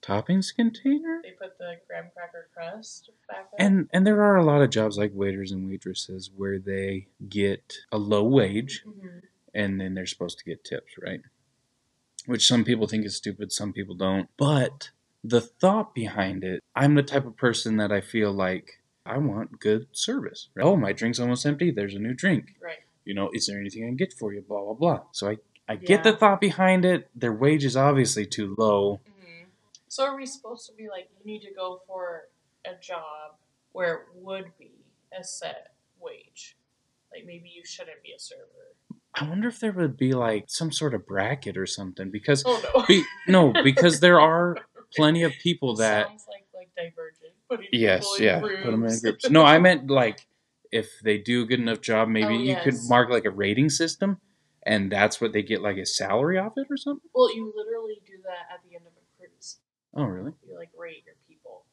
toppings 0.01 0.55
container. 0.55 1.19
They 1.23 1.31
put 1.31 1.57
the 1.57 1.77
graham 1.87 2.11
cracker 2.15 2.47
crust 2.53 3.09
back 3.27 3.39
up. 3.39 3.49
And 3.57 3.89
and 3.91 4.05
there 4.05 4.21
are 4.21 4.35
a 4.35 4.43
lot 4.45 4.61
of 4.61 4.69
jobs 4.69 4.97
like 4.97 5.11
waiters 5.13 5.51
and 5.51 5.67
waitresses 5.67 6.29
where 6.35 6.59
they 6.59 7.07
get 7.27 7.73
a 7.91 7.97
low 7.97 8.23
wage 8.23 8.83
Mhm. 8.85 9.21
and 9.53 9.81
then 9.81 9.95
they're 9.95 10.05
supposed 10.05 10.37
to 10.39 10.45
get 10.45 10.63
tips, 10.63 10.93
right? 11.01 11.21
Which 12.27 12.45
some 12.47 12.63
people 12.63 12.87
think 12.87 13.03
is 13.05 13.15
stupid, 13.15 13.51
some 13.51 13.73
people 13.73 13.95
don't. 13.95 14.29
But 14.37 14.91
the 15.27 15.41
thought 15.41 15.95
behind 15.95 16.43
it, 16.43 16.61
I'm 16.75 16.95
the 16.95 17.03
type 17.03 17.25
of 17.25 17.35
person 17.35 17.77
that 17.77 17.91
I 17.91 18.01
feel 18.01 18.31
like 18.31 18.69
I 19.05 19.17
want 19.17 19.59
good 19.59 19.87
service. 19.91 20.49
Right? 20.55 20.65
Oh, 20.65 20.75
my 20.77 20.93
drink's 20.93 21.19
almost 21.19 21.45
empty. 21.45 21.71
There's 21.71 21.95
a 21.95 21.99
new 21.99 22.13
drink. 22.13 22.55
Right. 22.61 22.77
You 23.05 23.13
know, 23.15 23.29
is 23.33 23.47
there 23.47 23.59
anything 23.59 23.83
I 23.83 23.87
can 23.87 23.95
get 23.95 24.13
for 24.13 24.33
you? 24.33 24.41
Blah 24.47 24.63
blah 24.63 24.73
blah. 24.73 24.99
So 25.11 25.29
I 25.29 25.37
I 25.67 25.75
get 25.77 26.03
the 26.03 26.13
thought 26.15 26.39
behind 26.39 26.85
it. 26.85 27.09
Their 27.15 27.33
wage 27.33 27.65
is 27.65 27.75
obviously 27.75 28.25
too 28.25 28.55
low. 28.57 29.01
Mhm. 29.07 29.45
So 29.87 30.05
are 30.05 30.15
we 30.15 30.25
supposed 30.25 30.67
to 30.67 30.73
be 30.75 30.89
like, 30.89 31.09
you 31.17 31.25
need 31.25 31.41
to 31.41 31.53
go 31.53 31.81
for 31.87 32.29
a 32.65 32.75
job 32.81 33.37
where 33.71 33.93
it 33.95 34.01
would 34.15 34.51
be 34.59 34.71
a 35.17 35.23
set 35.23 35.73
wage? 35.99 36.55
Like 37.11 37.25
maybe 37.25 37.49
you 37.55 37.63
shouldn't 37.65 38.01
be 38.03 38.11
a 38.11 38.19
server. 38.19 38.75
I 39.13 39.27
wonder 39.29 39.47
if 39.47 39.59
there 39.59 39.71
would 39.71 39.97
be 39.97 40.13
like 40.13 40.45
some 40.47 40.71
sort 40.71 40.93
of 40.93 41.07
bracket 41.07 41.57
or 41.57 41.65
something 41.65 42.11
because 42.11 42.43
Oh 42.45 42.61
no. 42.75 42.85
be, 42.85 43.03
no, 43.27 43.53
because 43.63 44.01
there 44.01 44.19
are 44.19 44.57
plenty 44.95 45.23
of 45.23 45.31
people 45.41 45.75
that 45.77 46.07
sounds 46.07 46.25
like 46.29 46.45
like 46.53 46.69
divergent. 46.75 47.33
Putting 47.49 47.67
Yes, 47.71 48.07
yeah. 48.19 48.39
Groups. 48.39 48.63
Put 48.63 48.71
them 48.71 48.85
in 48.85 48.99
groups. 48.99 49.29
No, 49.29 49.43
I 49.43 49.59
meant 49.59 49.89
like 49.89 50.25
if 50.71 50.89
they 51.03 51.17
do 51.17 51.43
a 51.43 51.45
good 51.45 51.59
enough 51.59 51.79
job, 51.81 52.07
maybe 52.09 52.35
Oh, 52.35 52.39
you 52.39 52.55
could 52.63 52.75
mark 52.87 53.09
like 53.09 53.25
a 53.25 53.29
rating 53.31 53.69
system, 53.69 54.19
and 54.63 54.91
that's 54.91 55.21
what 55.21 55.31
they 55.33 55.43
get 55.43 55.61
like 55.61 55.77
a 55.77 55.85
salary 55.85 56.37
off 56.37 56.53
it 56.57 56.67
or 56.69 56.77
something. 56.77 57.07
well, 57.13 57.33
you 57.35 57.53
literally 57.55 58.01
do 58.05 58.13
that 58.23 58.53
at 58.53 58.61
the 58.67 58.75
end 58.75 58.85
of 58.87 58.93
a 58.93 59.03
cruise. 59.27 59.57
Oh, 59.93 60.03
really? 60.05 60.31
You 60.47 60.55
like 60.57 60.69
rate 60.77 61.03
your 61.05 61.15
people. 61.27 61.65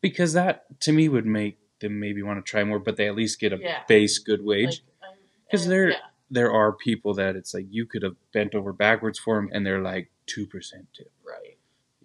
Because 0.00 0.32
that 0.34 0.64
to 0.80 0.92
me 0.92 1.08
would 1.08 1.26
make 1.26 1.58
them 1.80 1.98
maybe 2.00 2.22
want 2.22 2.44
to 2.44 2.48
try 2.48 2.64
more, 2.64 2.78
but 2.78 2.96
they 2.96 3.06
at 3.08 3.14
least 3.14 3.40
get 3.40 3.52
a 3.52 3.58
Yeah. 3.58 3.82
base 3.88 4.18
good 4.18 4.44
wage. 4.44 4.82
Like, 5.00 5.62
um, 5.62 5.68
they're- 5.68 5.90
yeah. 5.90 5.96
There 6.30 6.52
are 6.52 6.72
people 6.74 7.14
that 7.14 7.36
it's 7.36 7.54
like 7.54 7.64
you 7.70 7.86
could 7.86 8.02
have 8.02 8.14
bent 8.34 8.54
over 8.54 8.70
backwards 8.74 9.18
for 9.18 9.36
them, 9.36 9.48
and 9.50 9.64
they're 9.64 9.80
like 9.80 10.10
two 10.26 10.46
percent 10.46 10.86
tip. 10.94 11.10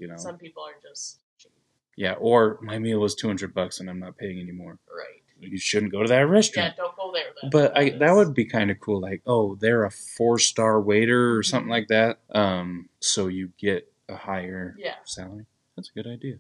You 0.04 0.10
know? 0.10 0.18
Some 0.18 0.38
people 0.38 0.64
are 0.64 0.76
just 0.88 1.20
cheap. 1.38 1.52
yeah. 1.96 2.14
Or 2.20 2.60
my 2.62 2.78
meal 2.80 3.00
was 3.00 3.16
two 3.16 3.28
hundred 3.28 3.54
bucks, 3.54 3.80
and 3.80 3.90
I'm 3.90 4.00
not 4.00 4.18
paying 4.18 4.40
anymore. 4.40 4.78
Right. 4.96 5.22
You 5.40 5.58
shouldn't 5.58 5.92
go 5.92 6.02
to 6.04 6.08
that 6.10 6.28
restaurant. 6.28 6.74
Yeah, 6.78 6.84
don't 6.84 6.96
go 6.96 7.12
there 7.14 7.32
then. 7.42 7.50
But 7.50 7.78
I, 7.78 7.90
that 8.02 8.14
would 8.14 8.34
be 8.34 8.46
kind 8.46 8.72
of 8.72 8.80
cool. 8.80 9.02
Like, 9.02 9.22
oh, 9.26 9.56
they're 9.56 9.84
a 9.86 9.92
four 9.92 10.40
star 10.40 10.80
waiter 10.82 11.36
or 11.38 11.44
something 11.44 11.68
Mhm. 11.68 11.78
like 11.78 11.88
that. 11.90 12.20
Um, 12.34 12.90
so 13.02 13.28
you 13.28 13.52
get 13.58 13.92
a 14.08 14.16
higher 14.16 14.76
Yeah. 14.78 14.96
salary. 15.06 15.46
That's 15.76 15.90
a 15.90 15.94
good 15.94 16.08
idea. 16.08 16.38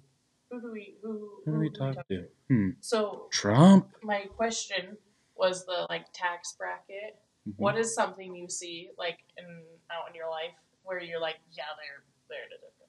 Who 0.50 0.62
do 0.62 0.72
we 0.72 0.96
who, 1.01 1.41
Who 1.46 1.51
do 1.53 1.58
we 1.60 1.70
talk 1.70 2.08
to? 2.10 2.27
Hmm. 2.50 2.70
So 2.79 3.27
Trump. 3.32 3.89
my 4.03 4.22
question 4.38 4.98
was 5.36 5.65
the 5.65 5.86
like 5.89 6.05
tax 6.13 6.53
bracket. 6.58 7.17
Mhm. 7.50 7.53
What 7.58 7.77
is 7.77 7.93
something 7.93 8.34
you 8.36 8.48
see 8.48 8.91
like 8.98 9.20
in 9.38 9.46
out 9.91 10.08
in 10.10 10.15
your 10.15 10.29
life 10.29 10.55
where 10.84 11.01
you're 11.01 11.20
like, 11.20 11.39
yeah, 11.51 11.63
they're 11.79 12.03
they're 12.29 12.46
in 12.48 12.53
a 12.53 12.60
different? 12.63 12.82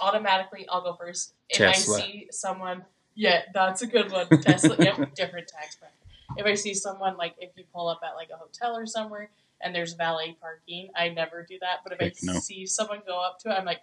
Automatically, 0.00 0.66
I'll 0.68 0.82
go 0.82 0.94
first. 0.94 1.34
If 1.48 1.58
Tesla. 1.58 1.98
I 1.98 2.00
see 2.00 2.28
someone, 2.30 2.84
yeah, 3.14 3.42
that's 3.54 3.82
a 3.82 3.86
good 3.86 4.10
one. 4.12 4.28
Tesla, 4.42 4.76
yep, 4.78 5.14
different 5.14 5.48
tax 5.48 5.76
bracket. 5.76 5.94
If 6.36 6.46
I 6.46 6.54
see 6.54 6.74
someone 6.74 7.16
like 7.16 7.34
if 7.38 7.50
you 7.56 7.64
pull 7.74 7.88
up 7.88 8.00
at 8.04 8.14
like 8.14 8.28
a 8.32 8.36
hotel 8.36 8.76
or 8.76 8.86
somewhere 8.86 9.30
and 9.62 9.74
there's 9.74 9.94
valet 9.94 10.36
parking, 10.40 10.90
I 10.96 11.08
never 11.08 11.44
do 11.48 11.58
that. 11.60 11.78
But 11.84 11.94
if 11.94 12.00
Heck 12.00 12.12
I 12.12 12.34
no. 12.34 12.38
see 12.40 12.66
someone 12.66 13.00
go 13.06 13.18
up 13.20 13.38
to 13.40 13.48
it, 13.50 13.54
I'm 13.54 13.64
like, 13.64 13.80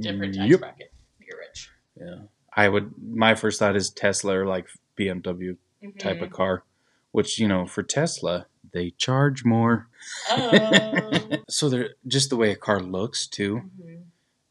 different 0.00 0.34
tax 0.34 0.48
Yep. 0.50 0.60
bracket. 0.60 0.92
You're 1.20 1.38
rich. 1.38 1.70
Yeah. 2.00 2.18
I 2.54 2.68
would. 2.68 2.92
My 3.02 3.34
first 3.34 3.58
thought 3.58 3.76
is 3.76 3.90
Tesla 3.90 4.38
or 4.38 4.46
like 4.46 4.66
BMW 4.96 5.56
type 5.98 6.18
Mhm. 6.18 6.22
of 6.22 6.30
car, 6.30 6.64
which 7.12 7.38
you 7.38 7.46
know 7.48 7.66
for 7.66 7.82
Tesla 7.82 8.46
they 8.72 8.90
charge 8.90 9.44
more. 9.44 9.88
Oh. 10.30 11.10
So 11.50 11.68
they're 11.70 11.94
just 12.06 12.28
the 12.30 12.36
way 12.36 12.50
a 12.52 12.56
car 12.56 12.80
looks 12.80 13.26
too. 13.26 13.62
Mhm. 13.80 14.02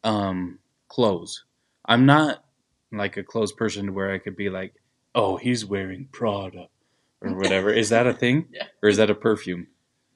um 0.03 0.60
clothes 0.88 1.44
i'm 1.86 2.06
not 2.06 2.44
like 2.91 3.17
a 3.17 3.24
clothes 3.24 3.51
person 3.51 3.94
where 3.94 4.12
i 4.12 4.17
could 4.17 4.36
be 4.36 4.50
like 4.50 4.74
oh 5.15 5.38
he's 5.38 5.65
wearing 5.65 6.08
prada 6.12 6.67
or 7.22 7.34
whatever 7.36 7.72
is 7.72 7.89
that 7.89 8.08
a 8.08 8.13
thing 8.24 8.46
Yeah. 8.51 8.67
or 8.82 8.89
is 8.89 8.98
that 8.98 9.10
a 9.10 9.15
perfume 9.15 9.67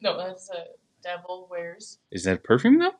No, 0.01 0.17
that's 0.17 0.49
a 0.49 0.65
devil 1.03 1.47
wears. 1.49 1.97
is 2.11 2.23
that 2.25 2.35
a 2.37 2.39
perfume 2.41 2.79
though 2.79 2.95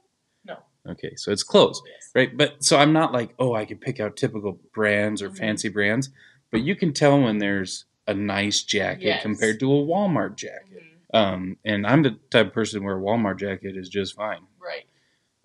No. 0.45 0.57
okay 0.87 1.15
so 1.15 1.31
it's 1.31 1.43
clothes 1.43 1.81
Yes. 1.85 2.11
right 2.15 2.35
but 2.37 2.63
so 2.63 2.77
i'm 2.77 2.93
not 2.93 3.13
like 3.13 3.33
oh 3.39 3.53
i 3.55 3.65
could 3.65 3.79
pick 3.81 3.99
out 3.99 4.17
typical 4.17 4.59
brands 4.73 5.21
or 5.21 5.29
Mhm. 5.29 5.37
fancy 5.37 5.69
brands 5.69 6.09
but 6.51 6.61
you 6.61 6.75
can 6.75 6.91
tell 6.93 7.21
when 7.21 7.37
there's 7.37 7.85
a 8.07 8.13
nice 8.13 8.63
jacket 8.63 9.05
Yes. 9.05 9.21
compared 9.21 9.59
to 9.59 9.71
a 9.71 9.85
Walmart 9.85 10.35
jacket. 10.35 10.83
Mhm. 11.13 11.17
Um, 11.17 11.57
and 11.63 11.85
I'm 11.87 12.01
the 12.03 12.17
type 12.31 12.47
of 12.47 12.53
person 12.53 12.83
where 12.83 12.97
a 12.97 13.01
Walmart 13.01 13.37
jacket 13.39 13.77
is 13.77 13.87
just 13.87 14.15
fine. 14.15 14.41
Right. 14.59 14.85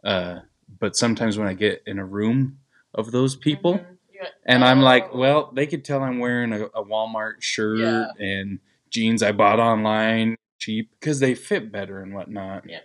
Uh, 0.02 0.40
but 0.78 0.96
sometimes 0.96 1.38
when 1.38 1.46
I 1.48 1.54
get 1.54 1.82
in 1.86 1.98
a 1.98 2.04
room 2.04 2.58
of 2.94 3.10
those 3.12 3.36
people, 3.36 3.74
Mhm. 3.74 3.96
Yeah. 4.14 4.28
and 4.46 4.64
I'm 4.64 4.80
like, 4.80 5.08
Oh. 5.12 5.18
well, 5.18 5.50
they 5.52 5.66
could 5.66 5.84
tell 5.84 6.02
I'm 6.02 6.18
wearing 6.18 6.52
a, 6.52 6.64
a 6.66 6.84
Walmart 6.84 7.42
shirt 7.42 7.78
Yeah. 7.78 8.06
and 8.18 8.60
jeans 8.90 9.22
I 9.22 9.32
bought 9.32 9.60
online 9.60 10.36
cheap 10.58 10.90
because 10.98 11.20
they 11.20 11.34
fit 11.34 11.70
better 11.70 12.00
and 12.00 12.14
whatnot. 12.14 12.68
Yeah. 12.68 12.80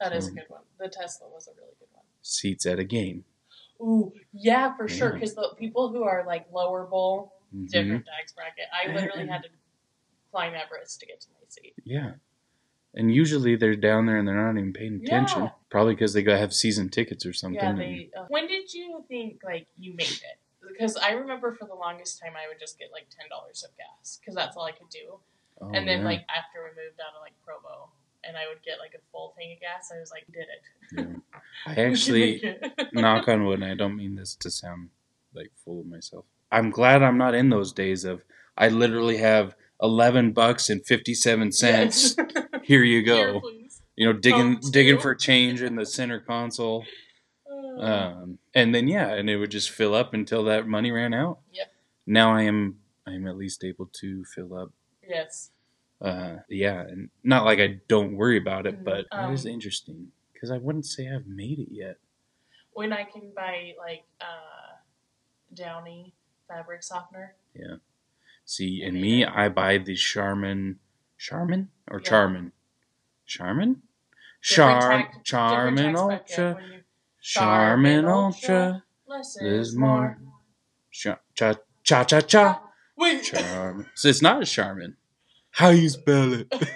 that 0.00 0.12
is 0.14 0.28
a 0.28 0.32
good 0.32 0.44
one. 0.48 0.60
The 0.78 0.88
Tesla 0.88 1.28
was 1.28 1.48
a 1.48 1.52
really 1.52 1.72
good 1.78 1.88
one. 1.92 2.04
Seats 2.22 2.66
at 2.66 2.78
a 2.78 2.84
game. 2.84 3.24
Ooh, 3.80 4.12
yeah, 4.32 4.76
for 4.76 4.86
sure. 4.88 5.12
Because 5.12 5.34
the 5.34 5.54
people 5.58 5.88
who 5.90 6.02
are 6.04 6.24
like 6.26 6.46
lower 6.52 6.84
bowl, 6.84 7.34
Mhm. 7.54 7.68
different 7.70 8.06
tax 8.06 8.32
bracket. 8.32 8.66
I 8.72 8.92
literally 8.92 9.26
had 9.26 9.42
to 9.44 9.48
climb 10.30 10.52
Everest 10.54 11.00
to 11.00 11.06
get 11.06 11.20
to 11.22 11.28
my 11.30 11.40
seat. 11.48 11.74
Yeah. 11.84 12.14
And 12.96 13.12
usually 13.12 13.56
they're 13.56 13.74
down 13.74 14.06
there 14.06 14.18
and 14.18 14.26
they're 14.26 14.40
not 14.40 14.58
even 14.58 14.72
paying 14.72 15.00
attention. 15.02 15.42
Yeah. 15.42 15.50
Probably 15.70 15.94
because 15.94 16.12
they 16.12 16.22
got 16.22 16.38
have 16.38 16.54
season 16.54 16.88
tickets 16.88 17.26
or 17.26 17.32
something. 17.32 17.60
Yeah, 17.60 17.74
they. 17.74 18.10
Uh, 18.16 18.24
when 18.28 18.46
did 18.46 18.72
you 18.72 19.04
think 19.08 19.40
like 19.44 19.66
you 19.78 19.94
made 19.94 20.06
it? 20.06 20.38
Because 20.66 20.96
I 20.96 21.10
remember 21.10 21.52
for 21.52 21.66
the 21.66 21.74
longest 21.74 22.20
time 22.20 22.32
I 22.36 22.48
would 22.48 22.60
just 22.60 22.78
get 22.78 22.88
like 22.92 23.06
ten 23.10 23.28
dollars 23.28 23.64
of 23.64 23.76
gas 23.76 24.18
because 24.20 24.34
that's 24.34 24.56
all 24.56 24.64
I 24.64 24.72
could 24.72 24.88
do. 24.90 25.18
Oh, 25.60 25.70
and 25.72 25.86
then 25.86 26.00
yeah. 26.00 26.04
like 26.04 26.24
after 26.34 26.62
we 26.62 26.68
moved 26.68 27.00
out 27.00 27.16
of 27.16 27.22
like 27.22 27.34
Provo, 27.44 27.90
and 28.26 28.36
I 28.36 28.48
would 28.48 28.62
get 28.62 28.78
like 28.78 28.94
a 28.94 29.02
full 29.12 29.34
tank 29.38 29.56
of 29.56 29.60
gas, 29.60 29.90
I 29.94 30.00
was 30.00 30.10
like, 30.10 30.26
did 30.32 30.46
it. 30.46 31.20
Yeah. 31.26 31.40
I 31.66 31.88
actually 31.88 32.56
knock 32.92 33.28
on 33.28 33.44
wood, 33.44 33.62
and 33.62 33.70
I 33.70 33.74
don't 33.74 33.96
mean 33.96 34.14
this 34.14 34.34
to 34.36 34.50
sound 34.50 34.90
like 35.34 35.50
full 35.64 35.80
of 35.80 35.86
myself. 35.86 36.24
I'm 36.50 36.70
glad 36.70 37.02
I'm 37.02 37.18
not 37.18 37.34
in 37.34 37.50
those 37.50 37.72
days 37.72 38.04
of 38.04 38.22
I 38.56 38.68
literally 38.68 39.16
have 39.18 39.56
eleven 39.82 40.32
bucks 40.32 40.70
and 40.70 40.84
fifty 40.84 41.14
seven 41.14 41.52
cents. 41.52 42.14
Yes. 42.16 42.28
Here 42.64 42.82
you 42.82 43.02
go. 43.02 43.40
please. 43.40 43.82
You 43.96 44.06
know, 44.06 44.12
digging 44.18 44.58
digging 44.72 44.98
for 44.98 45.14
change 45.14 45.62
in 45.62 45.76
the 45.76 45.86
center 45.86 46.18
console. 46.20 46.84
Uh, 47.48 47.80
Um, 47.80 48.38
and 48.54 48.74
then 48.74 48.88
yeah, 48.88 49.12
and 49.14 49.28
it 49.30 49.36
would 49.36 49.50
just 49.50 49.70
fill 49.70 49.94
up 49.94 50.14
until 50.14 50.44
that 50.44 50.66
money 50.66 50.90
ran 50.90 51.12
out. 51.14 51.38
Yep. 51.52 51.72
Now 52.06 52.32
I 52.34 52.42
am 52.42 52.80
I 53.06 53.12
am 53.12 53.26
at 53.28 53.36
least 53.36 53.64
able 53.64 53.86
to 54.00 54.24
fill 54.24 54.54
up. 54.54 54.72
yes. 55.06 55.50
Uh, 56.00 56.38
yeah, 56.48 56.80
and 56.82 57.08
not 57.22 57.44
like 57.44 57.60
I 57.60 57.80
don't 57.88 58.16
worry 58.16 58.36
about 58.36 58.66
it, 58.66 58.80
Mhm. 58.80 58.84
but 58.84 59.06
that 59.10 59.30
is 59.32 59.44
Um, 59.46 59.52
interesting 59.52 60.12
because 60.32 60.50
I 60.50 60.58
wouldn't 60.58 60.86
say 60.86 61.08
I've 61.08 61.26
made 61.26 61.58
it 61.60 61.68
yet. 61.70 61.98
When 62.72 62.92
I 62.92 63.04
can 63.04 63.30
buy 63.34 63.74
like 63.78 64.04
uh, 64.20 64.76
Downy 65.54 66.12
fabric 66.48 66.82
softener. 66.82 67.36
Yeah. 67.54 67.76
See, 68.44 68.82
and 68.82 69.00
me. 69.00 69.24
I 69.24 69.48
buy 69.48 69.78
the 69.78 69.94
Charmin, 69.94 70.78
Charmin 71.18 71.68
or 71.90 71.98
Yeah. 71.98 72.08
Charmin, 72.08 72.52
Charmin, 73.26 73.82
Charm, 74.42 75.06
Charmin 75.24 75.96
Ultra, 75.96 76.58
Charmin 77.20 78.04
Ultra. 78.04 78.84
Less 79.06 79.36
There's 79.40 79.68
is 79.68 79.76
more. 79.76 80.18
Cha 80.90 81.18
cha 81.34 81.54
cha 81.82 82.04
cha 82.04 82.20
cha. 82.20 82.62
Wait. 82.96 83.22
Charmin. 83.22 83.86
So 83.94 84.08
it's 84.08 84.22
not 84.22 84.42
a 84.42 84.46
Charmin. 84.46 84.96
How 85.50 85.70
you 85.70 85.88
spell 85.88 86.32
it? 86.32 86.52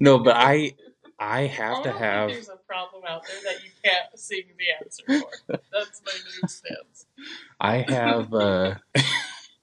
no, 0.00 0.18
but 0.18 0.36
I, 0.36 0.74
I 1.18 1.42
have 1.42 1.82
to 1.82 1.90
I 1.90 1.92
don't 1.92 2.00
have. 2.00 2.28
There's 2.30 2.48
a 2.48 2.56
problem 2.56 3.02
out 3.08 3.22
there 3.26 3.52
that 3.52 3.62
you 3.64 3.70
can't 3.84 4.18
sing 4.18 4.42
the 4.58 4.84
answer 4.84 5.02
for. 5.06 5.58
That's 5.72 6.02
my 6.04 6.12
new 6.12 6.48
stance. 6.48 7.06
I 7.60 7.76
have. 7.78 8.32
uh 8.34 8.74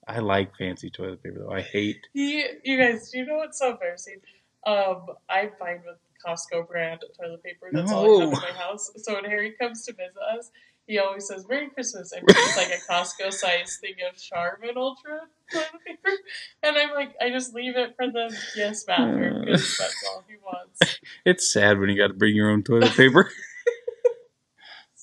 I 0.09 0.19
like 0.19 0.55
fancy 0.57 0.89
toilet 0.89 1.21
paper 1.21 1.39
though. 1.39 1.53
I 1.53 1.61
hate. 1.61 2.07
He, 2.13 2.43
you 2.63 2.77
guys, 2.77 3.11
do 3.11 3.19
you 3.19 3.25
know 3.27 3.37
what's 3.37 3.59
so 3.59 3.71
embarrassing? 3.71 4.21
Um, 4.65 5.05
I'm 5.29 5.51
fine 5.59 5.83
with 5.85 5.97
Costco 6.25 6.67
brand 6.67 7.01
toilet 7.19 7.43
paper. 7.43 7.69
That's 7.71 7.91
all 7.91 8.19
I 8.19 8.25
have 8.25 8.33
in 8.33 8.39
my 8.39 8.59
house. 8.59 8.89
So 8.97 9.13
when 9.13 9.25
Harry 9.25 9.53
comes 9.61 9.85
to 9.85 9.93
visit 9.93 10.17
us, 10.35 10.49
he 10.87 10.97
always 10.97 11.27
says 11.27 11.45
"Merry 11.47 11.69
Christmas" 11.69 12.11
and 12.11 12.25
brings 12.25 12.57
like 12.57 12.71
a 12.71 12.81
Costco 12.91 13.31
size 13.31 13.77
thing 13.79 13.93
of 14.09 14.19
Charmin 14.19 14.75
Ultra 14.75 15.19
toilet 15.51 15.67
paper, 15.85 16.17
and 16.63 16.75
I'm 16.75 16.95
like, 16.95 17.13
I 17.21 17.29
just 17.29 17.53
leave 17.53 17.77
it 17.77 17.93
for 17.95 18.07
the 18.07 18.35
guest 18.55 18.87
bathroom 18.87 19.41
because 19.45 19.77
that's 19.77 20.03
all 20.09 20.23
he 20.27 20.37
wants. 20.43 20.99
It's 21.25 21.51
sad 21.51 21.79
when 21.79 21.89
you 21.89 21.97
got 21.97 22.07
to 22.07 22.13
bring 22.13 22.35
your 22.35 22.49
own 22.49 22.63
toilet 22.63 22.93
paper. 22.93 23.29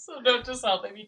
So 0.07 0.23
don't 0.23 0.47
just 0.47 0.65
help 0.65 0.87
him. 0.87 0.97
You 0.97 1.07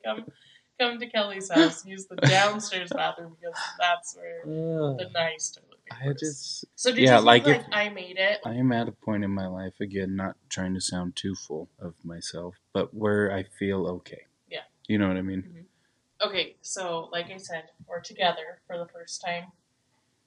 come 0.78 0.90
come 0.90 1.00
to 1.00 1.06
Kelly's 1.06 1.50
house, 1.50 1.84
use 1.86 2.06
the 2.06 2.16
downstairs 2.16 2.90
bathroom 2.94 3.36
because 3.40 3.58
that's 3.78 4.16
where 4.16 4.42
the 4.44 5.10
nice 5.14 5.50
toilet 5.50 5.84
paper 5.84 6.10
I 6.10 6.10
is. 6.10 6.20
just. 6.20 6.64
So 6.76 6.90
did 6.90 7.00
yeah, 7.00 7.12
you 7.12 7.16
think 7.16 7.26
like 7.26 7.46
like, 7.46 7.64
I 7.72 7.88
made 7.88 8.16
it? 8.18 8.38
I 8.44 8.54
am 8.54 8.72
at 8.72 8.88
a 8.88 8.92
point 8.92 9.24
in 9.24 9.30
my 9.30 9.46
life 9.46 9.74
again, 9.80 10.16
not 10.16 10.36
trying 10.48 10.74
to 10.74 10.80
sound 10.80 11.16
too 11.16 11.34
full 11.34 11.68
of 11.80 11.94
myself, 12.04 12.56
but 12.72 12.94
where 12.94 13.32
I 13.32 13.44
feel 13.58 13.86
okay. 13.86 14.22
Yeah. 14.50 14.60
You 14.86 14.98
know 14.98 15.08
what 15.08 15.16
I 15.16 15.22
mean? 15.22 15.42
Mm-hmm. 15.42 16.28
Okay, 16.28 16.56
so 16.62 17.08
like 17.12 17.30
I 17.30 17.36
said, 17.36 17.64
we're 17.86 18.00
together 18.00 18.60
for 18.66 18.76
the 18.76 18.86
first 18.86 19.22
time 19.24 19.52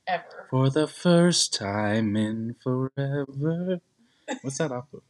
ever. 0.08 0.48
For 0.50 0.70
the 0.70 0.88
first 0.88 1.54
time 1.54 2.16
in 2.16 2.56
forever. 2.64 3.82
What's 4.42 4.58
that 4.60 4.72
off 4.72 4.86
of? 4.94 5.02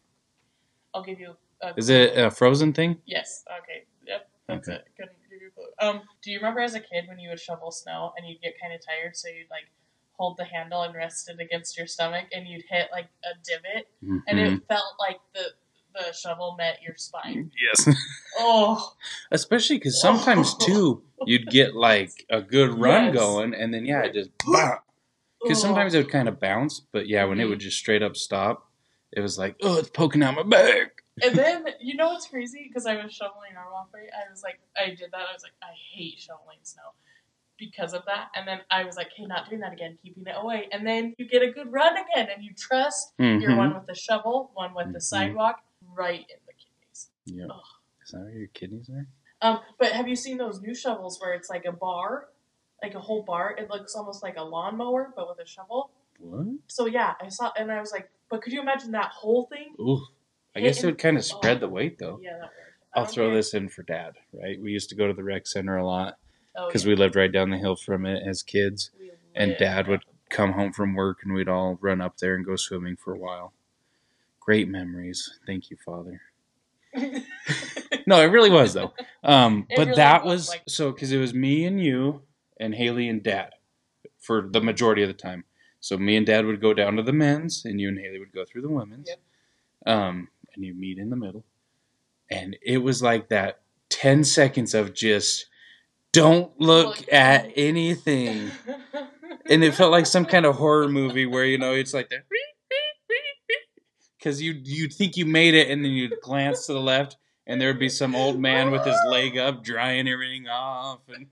I'll 0.93 1.03
give 1.03 1.19
you. 1.19 1.35
A 1.61 1.73
Is 1.77 1.89
it 1.89 2.17
a 2.17 2.31
Frozen 2.31 2.73
thing? 2.73 2.97
Yes. 3.05 3.43
Okay. 3.61 3.85
Yep. 4.07 4.29
That's 4.47 4.67
Okay. 4.67 4.77
it. 4.77 4.87
Couldn't 4.97 5.15
give 5.29 5.41
you 5.41 5.47
a 5.49 5.51
clue. 5.51 5.65
Um, 5.81 6.01
do 6.23 6.31
you 6.31 6.37
remember 6.37 6.59
as 6.61 6.75
a 6.75 6.79
kid 6.79 7.05
when 7.07 7.19
you 7.19 7.29
would 7.29 7.39
shovel 7.39 7.71
snow 7.71 8.13
and 8.17 8.27
you'd 8.27 8.41
get 8.41 8.53
kind 8.61 8.73
of 8.73 8.81
tired, 8.85 9.15
so 9.17 9.27
you'd 9.29 9.49
like 9.49 9.65
hold 10.13 10.37
the 10.37 10.45
handle 10.45 10.83
and 10.83 10.93
rest 10.93 11.29
it 11.29 11.39
against 11.39 11.77
your 11.77 11.87
stomach, 11.87 12.27
and 12.33 12.47
you'd 12.47 12.63
hit 12.69 12.89
like 12.91 13.09
a 13.23 13.29
divot, 13.43 13.87
and 14.27 14.37
Mhm. 14.39 14.57
it 14.57 14.63
felt 14.67 14.93
like 14.99 15.19
the 15.33 15.53
the 15.93 16.13
shovel 16.13 16.55
met 16.57 16.81
your 16.81 16.95
spine. 16.95 17.51
Yes. 17.67 17.87
Oh, 18.39 18.93
Especially 19.29 19.75
because 19.77 19.99
sometimes, 20.01 20.55
too, 20.65 21.03
you'd 21.25 21.49
get 21.49 21.75
like 21.75 22.25
a 22.29 22.41
good 22.41 22.69
run 22.79 23.05
Yes. 23.07 23.13
going, 23.15 23.53
and 23.53 23.73
then, 23.73 23.85
yeah, 23.85 24.03
it 24.03 24.13
just. 24.13 24.29
Because 25.41 25.59
sometimes 25.59 25.93
it 25.93 25.97
would 25.97 26.09
kind 26.11 26.29
of 26.29 26.39
bounce, 26.39 26.79
but 26.79 27.07
yeah, 27.09 27.25
when 27.25 27.41
it 27.41 27.45
would 27.45 27.59
just 27.59 27.77
straight 27.77 28.01
up 28.01 28.15
stop, 28.15 28.69
it 29.11 29.19
was 29.19 29.37
like, 29.37 29.57
oh, 29.63 29.79
it's 29.79 29.89
poking 29.89 30.23
out 30.23 30.35
my 30.35 30.43
back. 30.43 30.90
And 31.23 31.35
then 31.37 31.65
you 31.79 31.95
know 31.95 32.09
what's 32.09 32.27
crazy? 32.27 32.65
Because 32.67 32.85
I 32.85 33.01
was 33.03 33.13
shoveling 33.13 33.51
our 33.57 33.71
walkway, 33.71 34.07
I 34.13 34.29
was 34.31 34.43
like, 34.43 34.59
I 34.77 34.89
did 34.89 35.11
that. 35.11 35.27
I 35.29 35.33
was 35.33 35.43
like, 35.43 35.53
I 35.61 35.73
hate 35.93 36.19
shoveling 36.19 36.57
snow 36.63 36.93
because 37.57 37.93
of 37.93 38.03
that. 38.05 38.29
And 38.35 38.47
then 38.47 38.61
I 38.71 38.85
was 38.85 38.95
like, 38.95 39.09
hey, 39.15 39.25
not 39.25 39.49
doing 39.49 39.61
that 39.61 39.73
again, 39.73 39.97
keeping 40.03 40.23
it 40.25 40.35
away. 40.35 40.67
And 40.71 40.85
then 40.87 41.13
you 41.17 41.27
get 41.27 41.43
a 41.43 41.51
good 41.51 41.71
run 41.71 41.93
again, 41.97 42.27
and 42.33 42.43
you 42.43 42.53
trust 42.57 43.13
your 43.19 43.51
Mhm. 43.51 43.57
one 43.57 43.73
with 43.75 43.85
the 43.85 43.93
shovel, 43.95 44.51
one 44.53 44.73
with 44.73 44.93
the 44.93 44.99
Mhm. 44.99 45.03
sidewalk, 45.03 45.61
right 45.93 46.21
in 46.29 46.37
the 46.47 46.53
kidneys. 46.53 47.11
Yeah. 47.25 47.45
Is 48.03 48.11
that 48.11 48.21
where 48.21 48.31
your 48.31 48.47
kidneys 48.47 48.89
are? 48.89 49.05
Um, 49.41 49.59
but 49.77 49.91
have 49.91 50.07
you 50.07 50.15
seen 50.15 50.37
those 50.37 50.61
new 50.61 50.73
shovels 50.73 51.19
where 51.19 51.33
it's 51.33 51.49
like 51.49 51.65
a 51.65 51.71
bar, 51.71 52.29
like 52.81 52.95
a 52.95 52.99
whole 52.99 53.23
bar? 53.23 53.55
It 53.57 53.69
looks 53.69 53.95
almost 53.95 54.23
like 54.23 54.37
a 54.37 54.43
lawnmower, 54.43 55.13
but 55.15 55.27
with 55.29 55.39
a 55.39 55.47
shovel. 55.47 55.91
What? 56.19 56.47
So 56.67 56.85
yeah, 56.87 57.15
I 57.21 57.29
saw, 57.29 57.51
and 57.57 57.71
I 57.71 57.79
was 57.79 57.91
like, 57.91 58.09
but 58.29 58.41
could 58.41 58.53
you 58.53 58.61
imagine 58.61 58.91
that 58.91 59.11
whole 59.11 59.45
thing? 59.47 59.75
Ooh. 59.79 60.01
I 60.55 60.59
guess 60.61 60.83
it 60.83 60.85
would 60.85 60.97
kind 60.97 61.17
of 61.17 61.23
spread 61.25 61.57
Oh. 61.57 61.59
the 61.61 61.69
weight, 61.69 61.97
though. 61.99 62.19
Yeah, 62.21 62.37
that 62.39 62.49
I'll 62.95 63.05
throw 63.05 63.27
care. 63.27 63.35
this 63.35 63.53
in 63.53 63.69
for 63.69 63.83
dad, 63.83 64.15
right? 64.33 64.59
We 64.61 64.71
used 64.71 64.89
to 64.89 64.95
go 64.95 65.07
to 65.07 65.13
the 65.13 65.23
rec 65.23 65.47
center 65.47 65.77
a 65.77 65.85
lot 65.85 66.17
Oh, 66.55 66.67
because 66.67 66.83
yeah. 66.83 66.89
we 66.89 66.95
lived 66.95 67.15
right 67.15 67.31
down 67.31 67.49
the 67.49 67.57
hill 67.57 67.75
from 67.75 68.05
it 68.05 68.21
as 68.27 68.43
kids. 68.43 68.91
And 69.35 69.55
Dad 69.57 69.87
would- 69.87 70.03
Come 70.29 70.53
home 70.53 70.71
from 70.71 70.93
work 70.93 71.19
and 71.23 71.33
we'd 71.33 71.49
all 71.49 71.77
run 71.81 71.99
up 71.99 72.17
there 72.17 72.35
and 72.35 72.45
go 72.45 72.55
swimming 72.55 72.95
for 72.95 73.13
a 73.13 73.17
while. 73.19 73.51
Great 74.39 74.69
memories. 74.69 75.39
Thank 75.45 75.69
you, 75.69 75.75
Father. 75.85 76.21
No, 78.07 78.19
it 78.19 78.25
really 78.31 78.49
was 78.49 78.73
though. 78.73 78.93
Um, 79.23 79.67
but 79.75 79.87
really 79.87 79.95
that 79.97 80.23
was, 80.25 80.33
was 80.41 80.49
like- 80.49 80.63
so 80.67 80.91
because 80.91 81.11
it 81.11 81.17
was 81.17 81.33
me 81.33 81.65
and 81.65 81.79
you 81.83 82.23
and 82.59 82.73
Haley 82.73 83.07
and 83.09 83.21
Dad 83.21 83.51
for 84.19 84.47
the 84.49 84.59
majority 84.61 85.01
of 85.03 85.07
the 85.07 85.13
time. 85.13 85.43
So 85.79 85.97
me 85.97 86.15
and 86.15 86.25
Dad 86.25 86.45
would 86.45 86.61
go 86.61 86.73
down 86.73 86.95
to 86.97 87.03
the 87.03 87.13
men's, 87.13 87.63
and 87.65 87.79
you 87.79 87.87
and 87.89 87.97
Haley 87.99 88.19
would 88.19 88.31
go 88.33 88.43
through 88.45 88.61
the 88.63 88.69
women's. 88.69 89.07
Yep. 89.07 89.95
Um, 89.97 90.27
and 90.55 90.63
you 90.63 90.73
meet 90.73 90.97
in 90.97 91.09
the 91.09 91.15
middle, 91.15 91.45
and 92.29 92.57
it 92.61 92.79
was 92.79 93.01
like 93.01 93.29
that 93.29 93.61
ten 93.89 94.23
seconds 94.23 94.73
of 94.73 94.93
just 94.93 95.47
don't 96.11 96.51
look 96.59 96.99
Look. 96.99 97.13
at 97.13 97.51
anything, 97.55 98.51
and 99.49 99.63
it 99.63 99.73
felt 99.73 99.91
like 99.91 100.05
some 100.05 100.25
kind 100.25 100.45
of 100.45 100.55
horror 100.55 100.87
movie 100.87 101.25
where 101.25 101.45
you 101.45 101.57
know 101.57 101.73
it's 101.73 101.93
like 101.93 102.09
that. 102.09 102.25
Because 104.17 104.41
you 104.41 104.59
you'd 104.63 104.93
think 104.93 105.17
you 105.17 105.25
made 105.25 105.55
it, 105.55 105.69
and 105.69 105.83
then 105.83 105.91
you'd 105.91 106.13
glance 106.21 106.67
to 106.67 106.73
the 106.73 106.79
left, 106.79 107.17
and 107.47 107.59
there 107.59 107.69
would 107.69 107.79
be 107.79 107.89
some 107.89 108.15
old 108.15 108.39
man 108.39 108.71
with 108.71 108.85
his 108.85 108.97
leg 109.07 109.37
up, 109.37 109.63
drying 109.63 110.07
everything 110.07 110.47
off, 110.47 110.99
and 111.07 111.27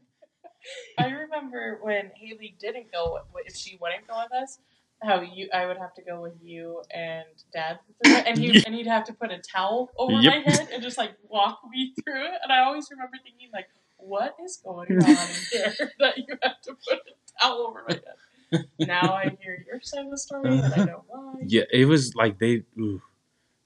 I 0.97 1.09
remember 1.09 1.79
when 1.81 2.11
Haley 2.15 2.55
didn't 2.59 2.91
go, 2.91 3.19
if 3.45 3.55
she 3.55 3.77
wouldn't 3.79 4.07
go 4.07 4.21
with 4.23 4.33
us, 4.43 4.59
how 5.01 5.21
you 5.21 5.49
I 5.53 5.65
would 5.65 5.77
have 5.77 5.93
to 5.95 6.01
go 6.01 6.21
with 6.21 6.33
you 6.43 6.81
and 6.93 7.25
Dad 7.53 7.79
and 8.03 8.37
he 8.37 8.63
and 8.65 8.75
he'd 8.75 8.87
have 8.87 9.05
to 9.05 9.13
put 9.13 9.31
a 9.31 9.39
towel 9.39 9.89
over 9.97 10.13
Yep. 10.13 10.33
my 10.33 10.51
head 10.51 10.67
and 10.73 10.83
just 10.83 10.97
like 10.97 11.11
walk 11.27 11.61
me 11.69 11.93
through 12.03 12.25
it. 12.25 12.33
And 12.43 12.51
I 12.51 12.59
always 12.59 12.87
remember 12.91 13.17
thinking 13.23 13.49
like, 13.53 13.67
what 13.97 14.35
is 14.43 14.57
going 14.57 14.91
on 14.91 15.09
in 15.09 15.15
here 15.51 15.91
that 15.99 16.17
you 16.17 16.37
have 16.43 16.61
to 16.63 16.75
put 16.87 16.99
a 16.99 17.41
towel 17.41 17.67
over 17.67 17.85
my 17.87 17.95
head. 17.95 18.65
now 18.79 19.13
I 19.13 19.37
hear 19.39 19.63
your 19.67 19.79
side 19.81 20.05
of 20.05 20.11
the 20.11 20.17
story, 20.17 20.49
and 20.49 20.61
I 20.61 20.67
uh-huh. 20.67 20.85
know 20.85 21.03
why. 21.07 21.33
Yeah, 21.45 21.63
it 21.71 21.85
was 21.85 22.15
like 22.15 22.39
they, 22.39 22.63
ooh, 22.79 23.01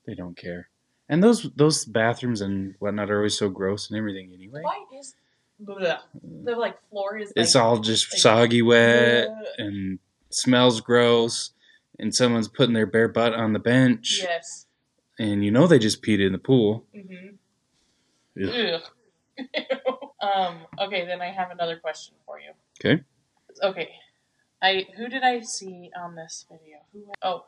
they 0.05 0.13
don't 0.13 0.35
care. 0.35 0.67
And 1.07 1.23
those 1.23 1.49
those 1.55 1.85
bathrooms 1.85 2.41
and 2.41 2.75
whatnot 2.79 3.09
are 3.09 3.17
always 3.17 3.37
so 3.37 3.49
gross 3.49 3.89
and 3.89 3.97
everything 3.97 4.31
anyway. 4.33 4.61
Why 4.61 4.83
is 4.97 5.15
bleh, 5.63 5.99
mm. 6.25 6.45
the 6.45 6.55
like 6.55 6.77
floor 6.89 7.17
is? 7.17 7.31
It's 7.35 7.55
all 7.55 7.79
just 7.79 8.11
like, 8.11 8.19
soggy 8.19 8.61
wet 8.61 9.29
and 9.57 9.99
smells 10.35 10.81
gross. 10.81 11.51
And 11.99 12.13
someone's 12.13 12.47
putting 12.47 12.73
their 12.73 12.87
bare 12.87 13.07
butt 13.07 13.33
on 13.35 13.53
the 13.53 13.59
bench, 13.59 14.19
Yes. 14.23 14.65
and 15.19 15.45
you 15.45 15.51
know 15.51 15.67
they 15.67 15.77
just 15.77 16.01
peed 16.01 16.19
in 16.25 16.31
the 16.31 16.39
pool. 16.39 16.87
Mm-hmm. 16.95 17.35
Ugh. 18.43 18.81
um. 20.21 20.65
Okay, 20.79 21.05
then 21.05 21.21
I 21.21 21.27
have 21.27 21.51
another 21.51 21.77
question 21.77 22.15
for 22.25 22.39
you. 22.39 22.51
Okay. 22.83 23.03
Okay. 23.61 23.89
I 24.61 24.87
who 24.97 25.07
did 25.07 25.21
I 25.23 25.41
see 25.41 25.91
on 25.95 26.15
this 26.15 26.47
video? 26.51 26.77
Who? 26.93 27.11
Oh, 27.21 27.45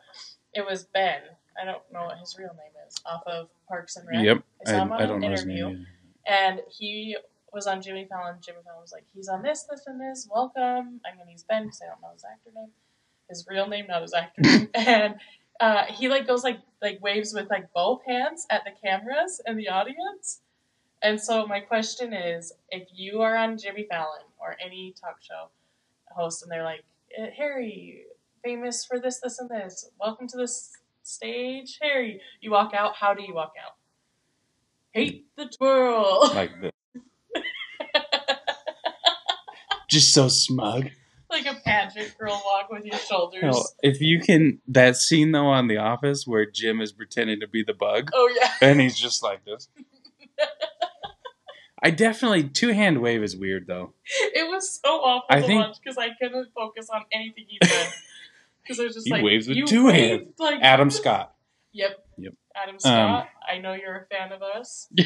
it 0.53 0.63
was 0.65 0.83
Ben. 0.83 1.21
I 1.59 1.65
don't 1.65 1.81
know 1.91 2.05
what 2.05 2.19
his 2.19 2.35
real 2.37 2.49
name 2.49 2.73
is. 2.87 2.95
Off 3.05 3.23
of 3.25 3.49
Parks 3.67 3.95
and 3.95 4.07
Rec. 4.07 4.23
Yep, 4.23 4.43
I 4.67 4.69
I, 4.69 4.73
saw 4.73 4.83
him 4.83 4.91
on 4.91 5.01
I 5.01 5.05
don't 5.07 5.21
know 5.21 5.31
his 5.31 5.41
interview, 5.41 5.67
name. 5.69 5.87
and 6.27 6.61
he 6.77 7.17
was 7.55 7.65
on 7.65 7.81
Jimmy 7.81 8.05
Fallon. 8.07 8.35
Jimmy 8.41 8.59
Fallon 8.65 8.81
was 8.81 8.91
like, 8.91 9.05
he's 9.15 9.29
on 9.29 9.41
this, 9.41 9.63
this, 9.63 9.83
and 9.87 9.99
this. 9.99 10.27
Welcome. 10.29 10.99
I'm 11.05 11.17
gonna 11.17 11.31
use 11.31 11.43
Ben 11.43 11.63
because 11.63 11.81
I 11.81 11.87
don't 11.87 12.01
know 12.01 12.11
his 12.13 12.25
actor 12.25 12.51
name. 12.53 12.69
His 13.29 13.47
real 13.49 13.67
name, 13.67 13.87
not 13.87 14.01
his 14.01 14.13
actor 14.13 14.41
name. 14.41 14.69
and 14.75 15.15
uh, 15.61 15.85
he 15.85 16.09
like 16.09 16.27
goes 16.27 16.43
like 16.43 16.59
like 16.81 17.01
waves 17.01 17.33
with 17.33 17.49
like 17.49 17.71
both 17.73 18.01
hands 18.05 18.45
at 18.51 18.63
the 18.65 18.71
cameras 18.83 19.41
and 19.45 19.57
the 19.57 19.69
audience. 19.69 20.41
And 21.01 21.19
so 21.19 21.47
my 21.47 21.61
question 21.61 22.13
is, 22.13 22.51
if 22.69 22.87
you 22.93 23.21
are 23.21 23.37
on 23.37 23.57
Jimmy 23.57 23.87
Fallon 23.89 24.21
or 24.37 24.57
any 24.63 24.93
talk 24.99 25.17
show 25.21 25.49
host, 26.11 26.43
and 26.43 26.51
they're 26.51 26.63
like, 26.63 26.83
"Eh, 27.17 27.29
Harry, 27.37 28.03
famous 28.43 28.85
for 28.85 28.99
this, 28.99 29.19
this, 29.21 29.39
and 29.39 29.49
this. 29.49 29.89
Welcome 29.99 30.27
to 30.27 30.37
this 30.37 30.71
stage, 31.03 31.79
Harry. 31.81 32.19
You 32.41 32.51
walk 32.51 32.73
out. 32.73 32.95
How 32.95 33.13
do 33.13 33.23
you 33.23 33.33
walk 33.33 33.53
out? 33.63 33.75
Hate 34.91 35.25
the 35.37 35.45
twirl. 35.45 36.31
Like 36.33 36.51
the, 36.61 36.71
just 39.95 40.13
so 40.13 40.27
smug. 40.27 40.89
like 41.29 41.45
a 41.45 41.55
pageant 41.65 42.15
girl 42.19 42.41
walk 42.45 42.69
with 42.69 42.85
your 42.85 42.97
shoulders. 42.99 43.41
Hell, 43.41 43.67
if 43.81 43.99
you 44.01 44.19
can, 44.19 44.59
that 44.67 44.95
scene 44.97 45.31
though 45.31 45.47
on 45.47 45.67
The 45.67 45.77
Office 45.77 46.25
where 46.27 46.45
Jim 46.49 46.81
is 46.81 46.91
pretending 46.91 47.39
to 47.39 47.47
be 47.47 47.63
the 47.63 47.73
bug, 47.73 48.09
Oh 48.13 48.29
yeah. 48.39 48.51
and 48.61 48.79
he's 48.79 48.97
just 48.97 49.23
like 49.23 49.43
this. 49.45 49.67
I 51.83 51.91
definitely 51.91 52.49
two 52.49 52.69
hand 52.69 53.01
wave 53.01 53.21
is 53.21 53.35
weird 53.35 53.67
though. 53.67 53.93
It 54.33 54.47
was 54.49 54.79
so 54.83 54.89
awful 54.89 55.25
I 55.29 55.41
to 55.41 55.47
think- 55.47 55.61
watch 55.61 55.77
because 55.83 55.97
I 55.97 56.09
couldn't 56.19 56.49
focus 56.55 56.89
on 56.93 57.03
anything 57.11 57.45
he 57.47 57.59
said. 57.63 57.91
Because 58.63 58.79
I 58.79 58.83
was 58.85 58.95
just 58.95 59.05
He 59.05 59.13
like, 59.13 59.23
waves 59.23 59.47
with 59.47 59.57
you 59.57 59.67
two 59.67 59.85
waved, 59.85 60.23
hands. 60.23 60.33
Like, 60.39 60.59
Adam 60.63 60.89
Scott, 60.99 61.35
Yep. 61.73 62.03
Yep. 62.17 62.33
Adam 62.55 62.75
um, 62.75 62.79
Scott. 62.79 63.27
I 63.47 63.59
know 63.59 63.73
you're 63.73 63.95
a 63.95 64.05
fan 64.07 64.31
of 64.31 64.41
us. 64.41 64.87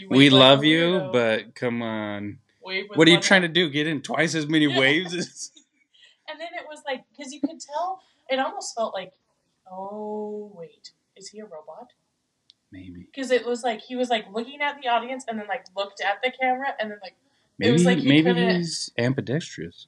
You 0.00 0.08
we 0.10 0.28
love 0.30 0.64
you, 0.64 0.80
weirdo. 0.94 1.12
but 1.12 1.54
come 1.54 1.80
on, 1.82 2.38
Wave 2.64 2.86
what 2.94 3.06
are 3.06 3.10
you 3.10 3.20
trying 3.20 3.42
to 3.42 3.48
do? 3.48 3.68
Get 3.70 3.86
in 3.86 4.00
twice 4.02 4.34
as 4.34 4.46
many 4.46 4.66
Yeah. 4.66 4.78
waves? 4.78 5.50
And 6.28 6.40
then 6.40 6.48
it 6.54 6.64
was 6.66 6.80
like, 6.86 7.04
because 7.10 7.32
you 7.34 7.40
could 7.40 7.60
tell, 7.60 8.00
it 8.30 8.38
almost 8.38 8.74
felt 8.74 8.94
like, 8.94 9.12
oh 9.70 10.50
wait, 10.54 10.90
is 11.16 11.28
he 11.28 11.40
a 11.40 11.44
robot? 11.44 11.92
Maybe, 12.72 13.06
Because 13.14 13.30
it 13.30 13.46
was 13.46 13.62
like 13.62 13.82
he 13.82 13.94
was 13.94 14.08
like 14.08 14.24
looking 14.32 14.60
at 14.62 14.80
the 14.82 14.88
audience 14.88 15.24
and 15.28 15.38
then 15.38 15.46
like 15.46 15.64
looked 15.76 16.00
at 16.00 16.20
the 16.24 16.32
camera 16.40 16.68
and 16.80 16.90
then 16.90 16.98
like, 17.02 17.14
It 17.60 17.70
was 17.70 17.84
like 17.84 17.98
he 17.98 18.08
maybe 18.08 18.30
couldn't- 18.32 18.56
he's 18.56 18.90
ambidextrous. 18.98 19.86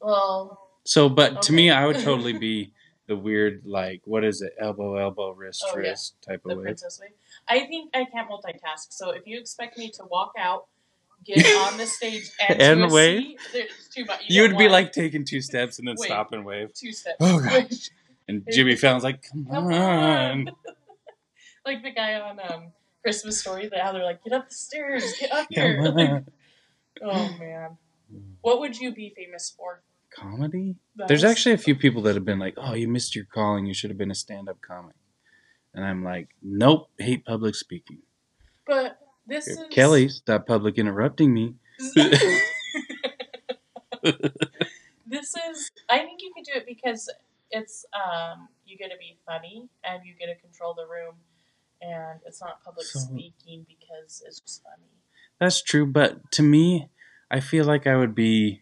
well, 0.00 0.70
So, 0.84 1.08
but 1.08 1.42
to 1.42 1.52
me, 1.52 1.70
I 1.70 1.86
would 1.86 1.98
totally 2.08 2.32
be 2.38 2.72
the 3.06 3.16
weird, 3.16 3.62
like, 3.66 4.00
what 4.06 4.24
is 4.24 4.40
it? 4.40 4.54
Elbow, 4.58 4.96
elbow, 4.96 5.30
wrist, 5.32 5.62
Oh, 5.66 5.72
yeah. 5.78 5.90
wrist 5.90 6.16
type 6.22 6.42
the 6.44 6.52
of 6.52 6.56
wave. 6.58 6.64
princess 6.64 6.98
wave. 7.00 7.10
I 7.48 7.66
think 7.66 7.90
I 7.94 8.06
can't 8.06 8.28
multitask. 8.30 8.86
So 8.90 9.10
if 9.10 9.26
you 9.26 9.38
expect 9.38 9.76
me 9.78 9.90
to 9.90 10.04
walk 10.04 10.32
out, 10.38 10.66
get 11.24 11.44
on 11.72 11.76
the 11.78 11.86
stage, 11.86 12.30
and, 12.48 12.60
And 12.62 12.92
wave? 12.92 13.36
too 13.94 14.04
much. 14.04 14.22
You 14.28 14.42
would 14.42 14.56
be 14.58 14.64
one, 14.64 14.72
like 14.72 14.92
taking 14.92 15.24
two 15.24 15.40
steps 15.40 15.78
and 15.78 15.88
then 15.88 15.96
Wait. 15.98 16.06
stop 16.06 16.32
and 16.32 16.44
wave. 16.44 16.72
two 16.74 16.92
steps. 16.92 17.16
Oh, 17.20 17.40
God. 17.40 17.68
And 18.28 18.46
Jimmy 18.52 18.76
Fallon's 18.76 19.02
like, 19.02 19.24
come 19.28 19.44
Come 19.50 19.72
on. 19.72 20.50
like 21.66 21.82
the 21.82 21.90
guy 21.90 22.14
on 22.20 22.38
um, 22.38 22.68
Christmas 23.02 23.40
Story. 23.40 23.68
That 23.68 23.80
how 23.80 23.90
they're 23.90 24.04
like, 24.04 24.22
get 24.22 24.32
up 24.32 24.48
the 24.48 24.54
stairs, 24.54 25.02
get 25.18 25.32
up 25.32 25.48
here. 25.50 25.82
Like, 25.82 26.22
oh 27.02 27.36
man, 27.40 27.76
what 28.40 28.60
would 28.60 28.78
you 28.78 28.94
be 28.94 29.12
famous 29.16 29.52
for? 29.56 29.82
Comedy? 30.14 30.76
That 30.94 31.08
There's 31.08 31.24
was- 31.24 31.30
actually 31.32 31.54
a 31.54 31.58
few 31.58 31.74
people 31.74 32.02
that 32.02 32.14
have 32.14 32.24
been 32.24 32.38
like, 32.38 32.54
oh, 32.56 32.74
you 32.74 32.86
missed 32.86 33.16
your 33.16 33.24
calling. 33.24 33.66
You 33.66 33.74
should 33.74 33.90
have 33.90 33.98
been 33.98 34.12
a 34.12 34.14
stand 34.14 34.48
up 34.48 34.60
comic. 34.60 34.94
And 35.74 35.84
I'm 35.84 36.04
like, 36.04 36.28
nope, 36.40 36.88
hate 36.98 37.24
public 37.24 37.56
speaking. 37.56 37.98
but 38.64 38.96
this 39.26 39.46
is 39.46 39.58
Kelly, 39.70 40.08
stop 40.08 40.46
public 40.46 40.78
interrupting 40.78 41.32
me. 41.32 41.54
this 45.06 45.34
is 45.50 45.70
I 45.88 45.98
think 45.98 46.20
you 46.22 46.32
could 46.34 46.44
do 46.44 46.52
it 46.54 46.66
because 46.66 47.10
it's 47.50 47.84
um 47.94 48.48
you 48.66 48.76
get 48.76 48.90
to 48.90 48.96
be 48.98 49.16
funny 49.26 49.68
and 49.84 50.04
you 50.04 50.14
get 50.18 50.26
to 50.26 50.34
control 50.40 50.74
the 50.74 50.86
room 50.86 51.14
and 51.80 52.20
it's 52.26 52.40
not 52.40 52.62
public 52.64 52.86
So- 52.86 53.00
speaking 53.00 53.66
because 53.68 54.22
it's 54.26 54.40
just 54.40 54.62
funny. 54.62 54.88
That's 55.38 55.62
true, 55.62 55.86
but 55.86 56.30
to 56.32 56.42
me, 56.42 56.90
I 57.30 57.40
feel 57.40 57.64
like 57.64 57.86
I 57.86 57.96
would 57.96 58.14
be 58.14 58.60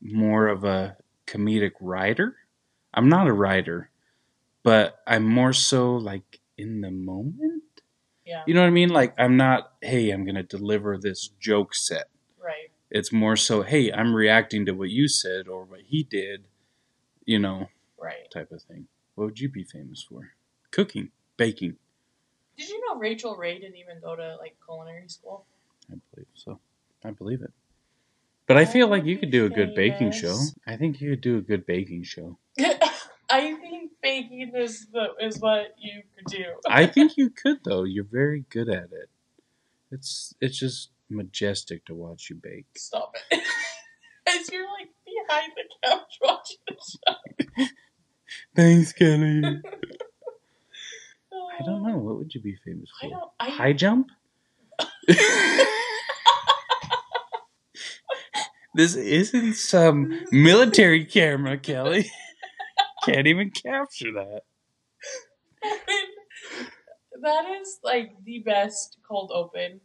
more 0.00 0.46
of 0.46 0.62
a 0.62 0.96
comedic 1.26 1.72
writer. 1.80 2.36
I'm 2.94 3.08
not 3.08 3.26
a 3.26 3.32
writer, 3.32 3.90
but 4.62 5.00
I'm 5.08 5.24
more 5.24 5.52
so 5.52 5.96
like 5.96 6.38
in 6.56 6.82
the 6.82 6.92
moment. 6.92 7.57
Yeah. 8.28 8.42
You 8.46 8.52
know 8.52 8.60
what 8.60 8.66
I 8.66 8.70
mean? 8.70 8.90
Like 8.90 9.14
I'm 9.18 9.38
not, 9.38 9.72
hey, 9.80 10.10
I'm 10.10 10.26
gonna 10.26 10.42
deliver 10.42 10.98
this 10.98 11.28
joke 11.40 11.74
set. 11.74 12.08
Right. 12.42 12.70
It's 12.90 13.10
more 13.10 13.36
so, 13.36 13.62
hey, 13.62 13.90
I'm 13.90 14.14
reacting 14.14 14.66
to 14.66 14.72
what 14.72 14.90
you 14.90 15.08
said 15.08 15.48
or 15.48 15.64
what 15.64 15.80
he 15.80 16.02
did, 16.02 16.44
you 17.24 17.38
know, 17.38 17.68
Right. 17.98 18.30
type 18.30 18.52
of 18.52 18.62
thing. 18.62 18.86
What 19.14 19.24
would 19.24 19.40
you 19.40 19.48
be 19.48 19.64
famous 19.64 20.02
for? 20.02 20.32
Cooking, 20.70 21.10
baking. 21.38 21.76
Did 22.58 22.68
you 22.68 22.80
know 22.86 23.00
Rachael 23.00 23.36
Ray 23.36 23.58
didn't 23.58 23.76
even 23.76 23.98
go 24.00 24.14
to 24.14 24.36
like 24.36 24.56
culinary 24.64 25.08
school? 25.08 25.46
I 25.90 25.94
believe 26.12 26.26
so. 26.34 26.60
I 27.02 27.10
believe 27.12 27.40
it. 27.40 27.52
But 28.46 28.58
I 28.58 28.66
feel 28.66 28.88
like 28.88 29.04
you 29.04 29.16
could 29.18 29.30
do 29.30 29.46
a 29.46 29.50
good 29.50 29.74
baking 29.74 30.12
show. 30.12 30.36
I 30.66 30.76
think 30.76 31.00
you 31.00 31.10
could 31.10 31.20
do 31.22 31.38
a 31.38 31.40
good 31.40 31.64
baking 31.66 32.02
show. 32.02 32.38
I 33.30 33.54
think 33.54 33.92
baking 34.02 34.52
is 34.54 34.86
the 34.92 35.08
is 35.20 35.38
what 35.40 35.74
you 35.78 36.02
could 36.16 36.26
do. 36.26 36.44
I 36.66 36.86
think 36.94 37.16
you 37.16 37.30
could 37.30 37.58
though. 37.64 37.84
You're 37.84 38.04
very 38.04 38.44
good 38.50 38.68
at 38.68 38.84
it. 38.92 39.10
It's 39.90 40.34
it's 40.40 40.58
just 40.58 40.90
majestic 41.10 41.84
to 41.86 41.94
watch 41.94 42.30
you 42.30 42.36
bake. 42.36 42.66
Stop 42.76 43.14
it. 43.30 43.42
As 44.28 44.50
you're 44.52 44.66
like 44.66 44.88
behind 45.06 45.52
the 45.56 45.88
couch 45.88 46.18
watching 46.22 46.58
the 46.68 46.76
show. 46.76 47.66
Thanks, 48.54 48.92
Kelly. 48.92 49.42
I 51.32 51.64
don't 51.64 51.82
know. 51.82 51.96
What 51.96 52.18
would 52.18 52.34
you 52.34 52.40
be 52.42 52.56
famous 52.64 52.90
I 53.02 53.06
for? 53.06 53.10
don't. 53.10 53.30
I, 53.40 53.48
High 53.50 53.72
jump? 53.72 54.08
this 58.74 58.94
isn't 58.96 59.54
some 59.54 60.24
military 60.30 61.04
camera, 61.06 61.56
Kelly. 61.58 62.10
Can't 63.14 63.26
even 63.26 63.50
capture 63.50 64.12
that. 64.12 64.42
that 67.22 67.44
is 67.60 67.78
like 67.82 68.12
the 68.24 68.40
best 68.40 68.98
cold 69.08 69.30
open 69.34 69.80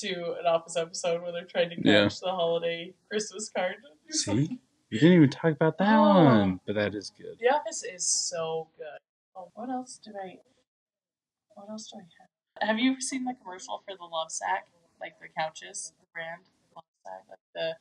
to 0.00 0.08
an 0.38 0.46
office 0.46 0.76
episode 0.76 1.22
where 1.22 1.32
they're 1.32 1.44
trying 1.44 1.70
to 1.70 1.76
catch 1.76 1.84
Yeah. 1.84 2.08
the 2.20 2.30
holiday 2.30 2.92
Christmas 3.10 3.48
card. 3.54 3.76
See? 4.10 4.58
You 4.90 5.00
didn't 5.00 5.16
even 5.16 5.30
talk 5.30 5.52
about 5.52 5.78
that 5.78 5.96
Oh. 5.96 6.24
one, 6.24 6.60
but 6.66 6.74
that 6.76 6.94
is 6.94 7.10
good. 7.10 7.38
The 7.40 7.48
Office 7.48 7.82
is 7.84 8.06
so 8.06 8.68
good. 8.76 8.98
Oh, 9.34 9.50
what 9.54 9.68
else 9.68 9.98
did 9.98 10.14
I? 10.16 10.38
What 11.54 11.68
else 11.70 11.90
do 11.90 11.98
I 11.98 12.02
have? 12.02 12.68
Have 12.68 12.78
you 12.78 13.00
seen 13.00 13.24
the 13.24 13.34
commercial 13.42 13.82
for 13.86 13.94
the 13.96 14.04
Lovesac, 14.04 14.62
like 15.00 15.18
the 15.20 15.28
couches, 15.28 15.92
the 16.00 16.06
brand 16.12 16.42
Love 16.74 16.84
Sack, 17.04 17.24
like 17.28 17.38
the 17.54 17.76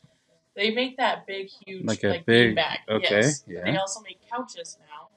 they 0.56 0.72
make 0.72 0.98
that 0.98 1.26
big, 1.28 1.48
huge, 1.65 1.86
Like 1.86 2.04
a 2.04 2.08
like 2.10 2.26
big- 2.26 2.56
bag. 2.56 2.80
okay, 2.89 3.08
yes. 3.22 3.44
yeah. 3.48 3.63
They 3.65 3.78
also 3.78 4.02
make 4.02 4.20
couches 4.30 4.78
now, 4.89 5.10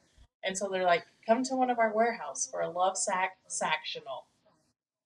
and 0.45 0.57
so 0.57 0.69
they're 0.69 0.85
like, 0.85 1.05
come 1.27 1.43
to 1.45 1.55
one 1.57 1.71
of 1.71 1.79
our 1.79 1.93
warehouse 1.95 2.49
for 2.51 2.61
a 2.61 2.69
Lovesac 2.71 3.29
sectional. 3.47 4.27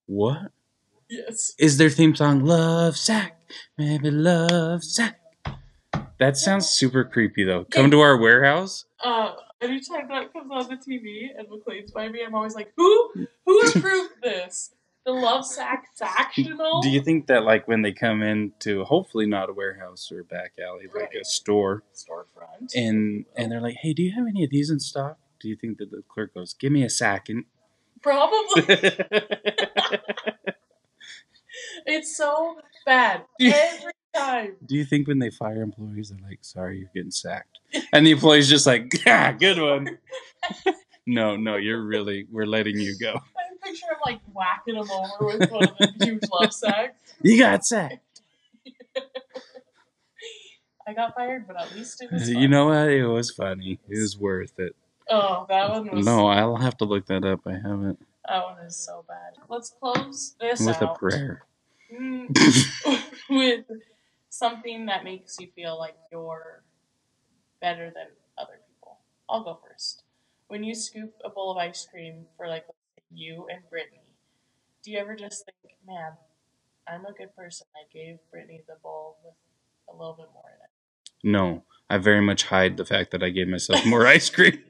What? 0.05 0.51
Yes. 1.09 1.53
Is 1.59 1.77
their 1.77 1.89
theme 1.89 2.15
song 2.15 2.41
Lovesac? 2.41 3.31
Maybe 3.77 4.09
Lovesac. 4.09 5.15
That 6.19 6.37
sounds 6.37 6.69
super 6.69 7.03
creepy 7.03 7.43
though. 7.43 7.65
Come 7.65 7.91
to 7.91 7.99
our 7.99 8.17
warehouse? 8.17 8.85
Uh, 9.03 9.33
anytime 9.61 10.07
that 10.09 10.31
comes 10.31 10.49
on 10.51 10.67
the 10.69 10.75
TV 10.77 11.27
and 11.37 11.47
McLean's 11.49 11.91
by 11.91 12.07
me, 12.09 12.21
I'm 12.25 12.33
always 12.33 12.55
like, 12.55 12.71
who 12.77 13.11
who 13.45 13.61
approved 13.67 14.13
this? 14.23 14.73
The 15.05 15.11
Lovesac 15.11 15.79
sectional. 15.95 16.81
Do 16.81 16.89
you 16.89 17.01
think 17.01 17.27
that 17.27 17.43
like 17.43 17.67
when 17.67 17.81
they 17.81 17.91
come 17.91 18.21
into 18.23 18.83
hopefully 18.85 19.25
not 19.25 19.49
a 19.49 19.53
warehouse 19.53 20.09
or 20.11 20.21
a 20.21 20.23
back 20.23 20.53
alley, 20.65 20.85
like 20.87 20.95
Right. 21.11 21.21
a 21.21 21.25
store, 21.25 21.83
storefront? 21.93 22.73
and 22.75 23.25
and 23.35 23.51
they're 23.51 23.59
like, 23.61 23.75
"Hey, 23.81 23.93
do 23.93 24.01
you 24.01 24.13
have 24.15 24.25
any 24.27 24.43
of 24.45 24.49
these 24.49 24.69
in 24.69 24.79
stock?" 24.79 25.17
Do 25.41 25.49
you 25.49 25.57
think 25.57 25.77
that 25.79 25.91
the 25.91 26.03
clerk 26.07 26.33
goes, 26.33 26.53
"Give 26.53 26.71
me 26.71 26.83
a 26.83 26.89
sack"? 26.89 27.27
And 27.29 27.45
Probably. 28.01 28.63
It's 31.85 32.15
so 32.17 32.57
bad 32.85 33.23
every 33.41 33.91
time. 34.15 34.55
do 34.65 34.75
you 34.75 34.85
think 34.85 35.07
when 35.07 35.19
they 35.19 35.29
fire 35.29 35.61
employees, 35.61 36.09
they're 36.09 36.27
like, 36.27 36.39
"Sorry, 36.41 36.79
you're 36.79 36.89
getting 36.95 37.11
sacked," 37.11 37.59
and 37.91 38.05
the 38.05 38.11
employee's 38.11 38.49
just 38.49 38.65
like, 38.65 38.91
"Ah, 39.05 39.33
good 39.37 39.59
one." 39.59 39.97
no, 41.07 41.35
no, 41.35 41.57
you're 41.57 41.83
really 41.85 42.25
we're 42.31 42.45
letting 42.45 42.79
you 42.79 42.97
go. 42.99 43.19
Picture 43.63 43.85
him 43.85 43.97
like 44.05 44.19
whacking 44.33 44.75
him 44.75 44.89
over 44.91 45.25
with 45.25 45.49
one 45.49 45.63
of 45.69 45.77
the 45.77 45.91
huge 45.99 46.23
love 46.31 46.53
sacks. 46.53 46.95
You 47.21 47.39
got 47.39 47.65
sacked. 47.65 48.21
I 50.85 50.93
got 50.93 51.15
fired, 51.15 51.47
but 51.47 51.55
at 51.55 51.73
least 51.73 52.01
it 52.01 52.11
was. 52.11 52.29
You 52.33 52.49
know 52.49 52.65
what? 52.67 52.89
It 52.89 53.05
was 53.05 53.31
funny. 53.31 53.79
It 53.87 53.97
was 53.97 54.17
worth 54.17 54.59
it. 54.59 54.75
Oh, 55.09 55.45
that 55.47 55.69
one 55.69 55.89
was. 55.89 56.05
No, 56.05 56.27
I'll 56.27 56.57
have 56.57 56.75
to 56.77 56.85
look 56.85 57.05
that 57.07 57.23
up. 57.23 57.41
I 57.45 57.53
haven't 57.53 57.99
That 58.27 58.43
one 58.43 58.65
is 58.65 58.75
so 58.75 59.05
bad. 59.07 59.35
Let's 59.47 59.69
close 59.79 60.35
this 60.39 60.59
with 60.59 60.81
a 60.81 60.87
prayer. 60.87 61.43
Mm, 61.93 62.35
with 63.29 63.65
something 64.29 64.87
that 64.87 65.03
makes 65.03 65.39
you 65.39 65.47
feel 65.55 65.77
like 65.77 65.95
you're 66.11 66.63
better 67.61 67.85
than 67.85 68.07
other 68.37 68.59
people. 68.67 68.97
I'll 69.29 69.43
go 69.43 69.59
first. 69.65 70.03
When 70.47 70.63
you 70.63 70.75
scoop 70.75 71.13
a 71.23 71.29
bowl 71.29 71.51
of 71.51 71.57
ice 71.57 71.87
cream 71.89 72.25
for 72.35 72.47
like 72.47 72.65
say 72.65 72.73
you 73.15 73.47
and 73.49 73.61
Brittany, 73.69 74.01
do 74.83 74.91
you 74.91 74.99
ever 74.99 75.15
just 75.15 75.45
think, 75.45 75.77
man, 75.87 76.13
I'm 76.87 77.05
a 77.05 77.13
good 77.13 77.35
person. 77.35 77.67
I 77.75 77.85
gave 77.93 78.17
Brittany 78.31 78.61
the 78.67 78.75
bowl 78.81 79.17
with 79.23 79.33
a 79.89 79.97
little 79.97 80.15
bit 80.15 80.27
more 80.33 80.43
in 80.47 80.55
it. 80.55 81.31
No, 81.31 81.63
I 81.89 81.97
very 81.97 82.21
much 82.21 82.43
hide 82.43 82.77
the 82.77 82.85
fact 82.85 83.11
that 83.11 83.23
I 83.23 83.29
gave 83.29 83.47
myself 83.47 83.85
more 83.85 84.05
ice 84.05 84.29
cream. 84.29 84.53
I 84.53 84.57
did. 84.57 84.63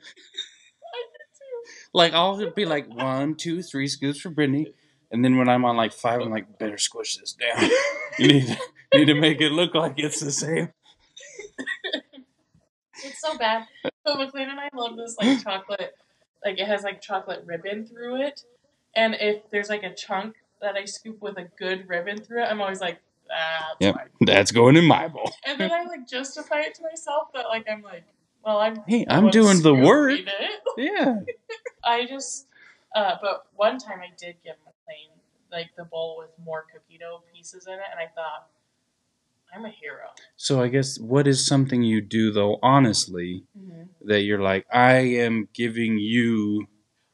Like 1.94 2.14
I'll 2.14 2.52
be 2.52 2.66
like 2.66 2.88
one, 2.94 3.36
two, 3.36 3.64
three 3.64 3.88
scoops 3.88 4.20
for 4.20 4.30
Brittany, 4.30 4.74
and 5.12 5.24
then 5.24 5.38
when 5.38 5.50
I'm 5.50 5.66
on 5.66 5.78
like 5.78 5.94
five, 5.94 6.22
I'm 6.22 6.32
like, 6.32 6.60
better 6.60 6.78
squish 6.78 7.18
this 7.18 7.34
down. 7.34 7.70
You 8.20 8.28
need 8.28 8.46
to, 8.46 8.58
need 8.94 9.06
to 9.06 9.16
make 9.16 9.42
it 9.42 9.52
look 9.52 9.74
like 9.74 9.96
it's 9.98 10.20
the 10.20 10.32
same. 10.32 10.70
It's 13.04 13.20
so 13.20 13.38
bad. 13.38 13.66
But 14.06 14.18
McLean 14.18 14.50
and 14.50 14.60
I 14.60 14.70
love 14.74 14.96
this 14.96 15.16
like 15.20 15.44
chocolate, 15.44 15.94
like 16.46 16.60
it 16.60 16.68
has 16.68 16.84
like 16.84 17.02
chocolate 17.02 17.44
ribbon 17.46 17.86
through 17.86 18.22
it. 18.22 18.42
And 18.96 19.16
if 19.20 19.50
there's 19.50 19.70
like 19.70 19.84
a 19.84 19.94
chunk 19.94 20.36
that 20.62 20.76
I 20.76 20.86
scoop 20.86 21.22
with 21.22 21.38
a 21.38 21.50
good 21.58 21.88
ribbon 21.88 22.22
through 22.22 22.44
it, 22.44 22.48
I'm 22.48 22.62
always 22.62 22.82
like, 22.82 23.00
ah, 23.32 23.76
that's 23.80 23.98
Yep, 23.98 24.10
that's 24.22 24.52
going 24.52 24.78
in 24.78 24.86
my 24.86 25.08
bowl. 25.08 25.32
And 25.46 25.60
then 25.60 25.72
I 25.72 25.84
like 25.84 26.08
justify 26.08 26.62
it 26.62 26.76
to 26.76 26.84
myself 26.84 27.30
that 27.34 27.46
like 27.48 27.66
I'm 27.70 27.82
like, 27.82 28.04
well, 28.46 28.60
I'm 28.60 28.84
Hey, 28.88 29.06
I'm 29.10 29.30
doing 29.30 29.62
the 29.62 29.74
work. 29.74 30.20
Yeah. 30.78 31.20
I 31.84 32.08
just, 32.08 32.48
uh, 32.96 33.16
but 33.22 33.46
one 33.56 33.78
time 33.78 34.00
I 34.00 34.10
did 34.18 34.38
give 34.44 34.56
McLean 34.66 35.12
like 35.52 35.70
the 35.78 35.86
bowl 35.86 36.16
with 36.18 36.30
more 36.44 36.66
cookie 36.74 36.98
dough 36.98 37.22
pieces 37.32 37.68
in 37.68 37.74
it, 37.74 37.80
and 37.92 38.00
I 38.00 38.08
thought, 38.16 38.48
I'm 39.56 39.66
a 39.66 39.70
hero. 39.70 40.08
So 40.36 40.62
I 40.62 40.68
guess 40.68 41.00
what 41.00 41.28
is 41.28 41.46
something 41.46 41.84
you 41.84 42.02
do 42.02 42.32
though, 42.32 42.58
honestly, 42.64 43.44
that 44.02 44.22
you're 44.22 44.42
like, 44.42 44.66
I 44.72 44.94
am 44.98 45.48
giving 45.54 45.98
you. 45.98 46.68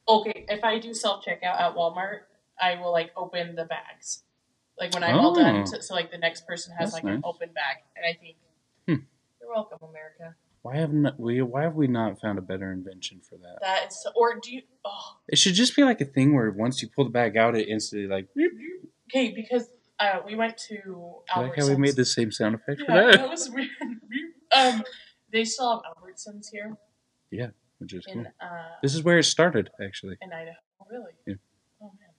Okay, 0.08 0.46
if 0.48 0.64
I 0.64 0.78
do 0.78 0.94
self 0.94 1.24
checkout 1.24 1.60
at 1.60 1.74
Walmart, 1.74 2.20
I 2.60 2.76
will 2.80 2.92
like 2.92 3.10
open 3.16 3.54
the 3.54 3.64
bags. 3.64 4.24
Like 4.78 4.92
when 4.94 5.04
I'm 5.04 5.20
all 5.20 5.32
Oh. 5.32 5.42
done, 5.42 5.64
to, 5.66 5.82
so 5.82 5.94
like 5.94 6.10
the 6.10 6.18
next 6.18 6.46
person 6.46 6.74
has 6.78 6.92
That's 6.92 7.04
like 7.04 7.14
an 7.14 7.20
open 7.24 7.50
bag, 7.52 7.76
and 7.96 8.04
I 8.06 8.18
think, 8.18 8.36
Hmm. 8.88 9.04
you're 9.40 9.50
welcome, 9.50 9.78
America. 9.88 10.34
Why 10.62 10.76
haven't 10.76 11.18
we? 11.18 11.40
Why 11.42 11.62
have 11.62 11.74
we 11.74 11.86
not 11.86 12.20
found 12.20 12.38
a 12.38 12.42
better 12.42 12.72
invention 12.72 13.20
for 13.20 13.36
that? 13.38 13.58
That 13.60 13.88
is, 13.88 14.06
or 14.16 14.38
do 14.40 14.52
you? 14.52 14.62
Oh, 14.84 15.16
It 15.28 15.36
should 15.38 15.54
just 15.54 15.76
be 15.76 15.84
like 15.84 16.00
a 16.00 16.04
thing 16.06 16.34
where 16.34 16.50
once 16.50 16.82
you 16.82 16.88
pull 16.94 17.04
the 17.04 17.10
bag 17.10 17.36
out, 17.36 17.54
it 17.56 17.68
instantly 17.68 18.08
like. 18.08 18.28
okay, 19.10 19.30
because 19.32 19.68
uh, 20.00 20.20
we 20.26 20.34
went 20.34 20.56
to 20.68 21.14
I 21.34 21.40
like 21.42 21.56
how 21.56 21.66
we 21.68 21.76
made 21.76 21.96
the 21.96 22.04
same 22.04 22.30
sound 22.32 22.54
effect 22.54 22.80
for 22.82 22.92
Yeah, 22.92 23.04
that. 23.10 23.18
that 23.20 23.28
was 23.30 23.50
weird. 23.54 23.68
um, 24.56 24.82
they 25.32 25.44
still 25.44 25.70
have 25.84 25.94
Albertsons 25.96 26.46
here 26.50 26.76
Yeah, 27.30 27.48
Which 27.78 27.92
is 27.94 28.04
cool. 28.06 28.24
uh, 28.40 28.46
This 28.82 28.94
is 28.94 29.02
where 29.02 29.18
it 29.18 29.24
started, 29.24 29.70
actually. 29.84 30.16
in 30.22 30.32
Idaho. 30.32 30.56
Oh, 30.80 30.86
really? 30.90 31.12
Yeah. 31.26 31.34
Oh 31.82 31.92
man. 32.00 32.10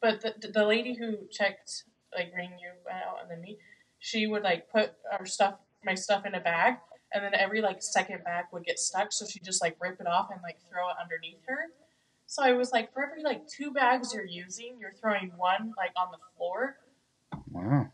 But 0.00 0.20
the 0.22 0.48
the 0.48 0.64
lady 0.66 0.94
who 0.94 1.26
checked 1.30 1.84
like 2.16 2.32
ring 2.36 2.50
you 2.60 2.70
out 2.90 3.16
and 3.22 3.30
then 3.30 3.40
me, 3.40 3.58
she 3.98 4.26
would 4.26 4.42
like 4.42 4.70
put 4.70 4.92
our 5.12 5.26
stuff 5.26 5.54
my 5.84 5.94
stuff 5.94 6.24
in 6.26 6.34
a 6.34 6.40
bag 6.40 6.74
and 7.12 7.22
then 7.24 7.34
every 7.34 7.60
like 7.60 7.82
second 7.82 8.22
bag 8.24 8.44
would 8.52 8.64
get 8.64 8.78
stuck 8.78 9.12
so 9.12 9.24
she'd 9.26 9.44
just 9.44 9.60
like 9.62 9.76
rip 9.80 10.00
it 10.00 10.06
off 10.06 10.28
and 10.32 10.40
like 10.42 10.58
throw 10.70 10.88
it 10.90 10.96
underneath 11.02 11.42
her. 11.46 11.58
So 12.26 12.42
I 12.42 12.52
was 12.52 12.72
like, 12.72 12.92
for 12.92 13.04
every 13.04 13.22
like 13.22 13.46
two 13.46 13.70
bags 13.72 14.12
you're 14.14 14.24
using, 14.24 14.78
you're 14.80 14.94
throwing 15.00 15.30
one 15.36 15.72
like 15.76 15.92
on 15.96 16.08
the 16.10 16.18
floor. 16.36 16.76
Wow. 17.54 17.88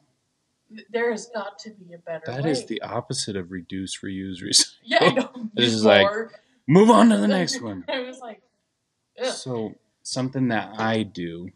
Th- 0.74 0.86
There 0.90 1.10
has 1.10 1.26
got 1.34 1.58
to 1.60 1.70
be 1.70 1.92
a 1.94 1.98
better 1.98 2.22
That 2.26 2.44
way. 2.44 2.50
is 2.50 2.66
the 2.66 2.80
opposite 2.82 3.36
of 3.36 3.50
reduce, 3.52 4.00
reuse, 4.00 4.42
recycle. 4.42 4.72
yeah. 4.82 4.98
I 5.02 5.08
know. 5.10 5.30
This 5.54 5.72
is 5.72 5.84
like- 5.84 6.08
Move 6.66 6.90
on 6.90 7.08
to 7.10 7.16
the 7.16 7.28
next 7.28 7.60
one. 7.70 7.84
I 7.88 8.00
was 8.00 8.20
like, 8.20 8.42
ugh. 9.20 9.32
So, 9.32 9.74
something 10.02 10.48
that 10.48 10.78
I 10.78 11.02
do 11.02 11.50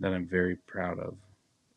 that 0.00 0.12
I'm 0.12 0.26
very 0.26 0.56
proud 0.56 0.98
of 0.98 1.16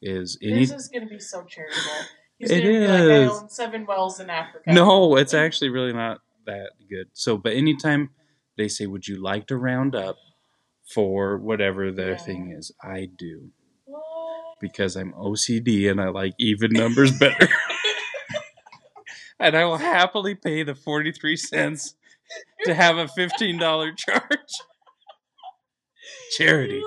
is 0.02 0.38
any. 0.42 0.66
this 0.66 0.72
is 0.72 0.88
gonna 0.88 1.06
be 1.06 1.20
so 1.20 1.44
charitable. 1.44 1.82
He's 2.40 2.52
It 2.52 2.62
gonna 2.62 2.70
be 2.80 2.88
like, 2.88 3.02
I 3.02 3.26
own 3.26 3.50
seven 3.50 3.86
wells 3.86 4.20
in 4.20 4.30
Africa. 4.30 4.72
No, 4.74 5.18
it's 5.18 5.34
actually 5.34 5.70
really 5.70 5.94
not 5.94 6.22
that 6.46 6.72
good. 6.90 7.08
So, 7.14 7.38
but 7.38 7.54
anytime 7.54 8.10
they 8.58 8.68
say, 8.70 8.86
Would 8.88 9.08
you 9.08 9.22
like 9.22 9.46
to 9.48 9.58
round 9.58 9.94
up 9.96 10.18
for 10.88 11.38
whatever 11.38 11.92
their 11.92 12.12
Yeah. 12.12 12.18
thing 12.18 12.52
is? 12.58 12.72
I 12.82 13.10
do. 13.18 13.52
Because 14.62 14.96
I'm 14.96 15.14
OCD 15.14 15.90
and 15.90 16.02
I 16.02 16.10
like 16.10 16.34
even 16.40 16.72
numbers 16.74 17.18
better. 17.18 17.48
and 19.40 19.56
I 19.56 19.66
will 19.66 19.78
happily 19.78 20.36
pay 20.36 20.64
the 20.64 20.76
43 20.76 21.38
cents 21.38 21.96
to 22.66 22.74
have 22.74 22.98
a 22.98 23.06
$15 23.06 23.98
charge. 23.98 24.22
Charity. 26.38 26.82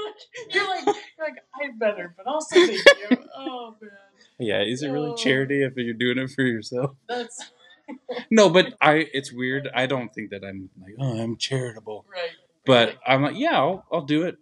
You're 0.52 0.68
like, 0.68 0.84
you're 0.86 1.26
like, 1.26 1.34
I'm 1.62 1.78
better, 1.78 2.14
but 2.16 2.26
also 2.26 2.56
thank 2.56 2.70
you. 2.70 3.16
Oh 3.36 3.76
man, 3.80 3.90
Yeah, 4.38 4.62
is 4.62 4.82
it 4.82 4.88
really 4.88 5.10
Oh. 5.10 5.16
charity 5.16 5.62
if 5.64 5.72
you're 5.76 5.94
doing 5.94 6.18
it 6.18 6.30
for 6.30 6.42
yourself? 6.42 6.92
that's 7.08 7.50
No, 8.30 8.48
but 8.48 8.74
I 8.80 9.08
it's 9.12 9.32
weird. 9.32 9.68
I 9.74 9.86
don't 9.86 10.12
think 10.14 10.30
that 10.30 10.44
I'm 10.44 10.70
like, 10.80 10.94
oh, 11.00 11.20
I'm 11.20 11.36
charitable. 11.36 12.04
right. 12.12 12.30
But 12.64 12.96
I'm 13.06 13.22
like, 13.22 13.36
yeah, 13.36 13.56
I'll, 13.58 13.84
I'll 13.92 14.02
do 14.04 14.22
it 14.22 14.36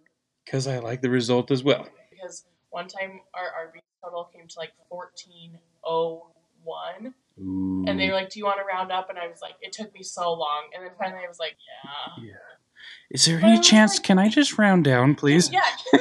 because 0.45 0.67
I 0.67 0.77
like 0.79 1.01
the 1.01 1.09
result 1.09 1.49
as 1.49 1.63
well. 1.63 1.87
One 2.71 2.87
time 2.87 3.21
our 3.33 3.49
Arby's 3.67 3.81
total 4.03 4.29
came 4.33 4.47
to 4.47 4.59
like 4.59 4.71
fourteen 4.89 5.57
oh 5.83 6.27
one, 6.63 7.13
Ooh. 7.39 7.85
and 7.87 7.99
they 7.99 8.07
were 8.07 8.13
like, 8.15 8.29
"Do 8.29 8.39
you 8.39 8.45
want 8.45 8.59
to 8.59 8.65
round 8.65 8.91
up?" 8.91 9.09
And 9.09 9.19
I 9.19 9.27
was 9.27 9.41
like, 9.41 9.55
"It 9.61 9.71
took 9.73 9.93
me 9.93 10.03
so 10.03 10.33
long," 10.33 10.69
and 10.75 10.83
then 10.83 10.91
finally 10.97 11.21
I 11.23 11.27
was 11.27 11.39
like, 11.39 11.55
"Yeah." 12.19 12.23
yeah. 12.25 12.33
Is 13.11 13.25
there 13.25 13.39
But 13.39 13.47
any 13.49 13.59
chance? 13.61 13.95
like- 13.97 14.03
can 14.03 14.17
I 14.19 14.29
just 14.29 14.57
round 14.57 14.83
down, 14.85 15.15
please? 15.15 15.51
Yeah. 15.51 15.61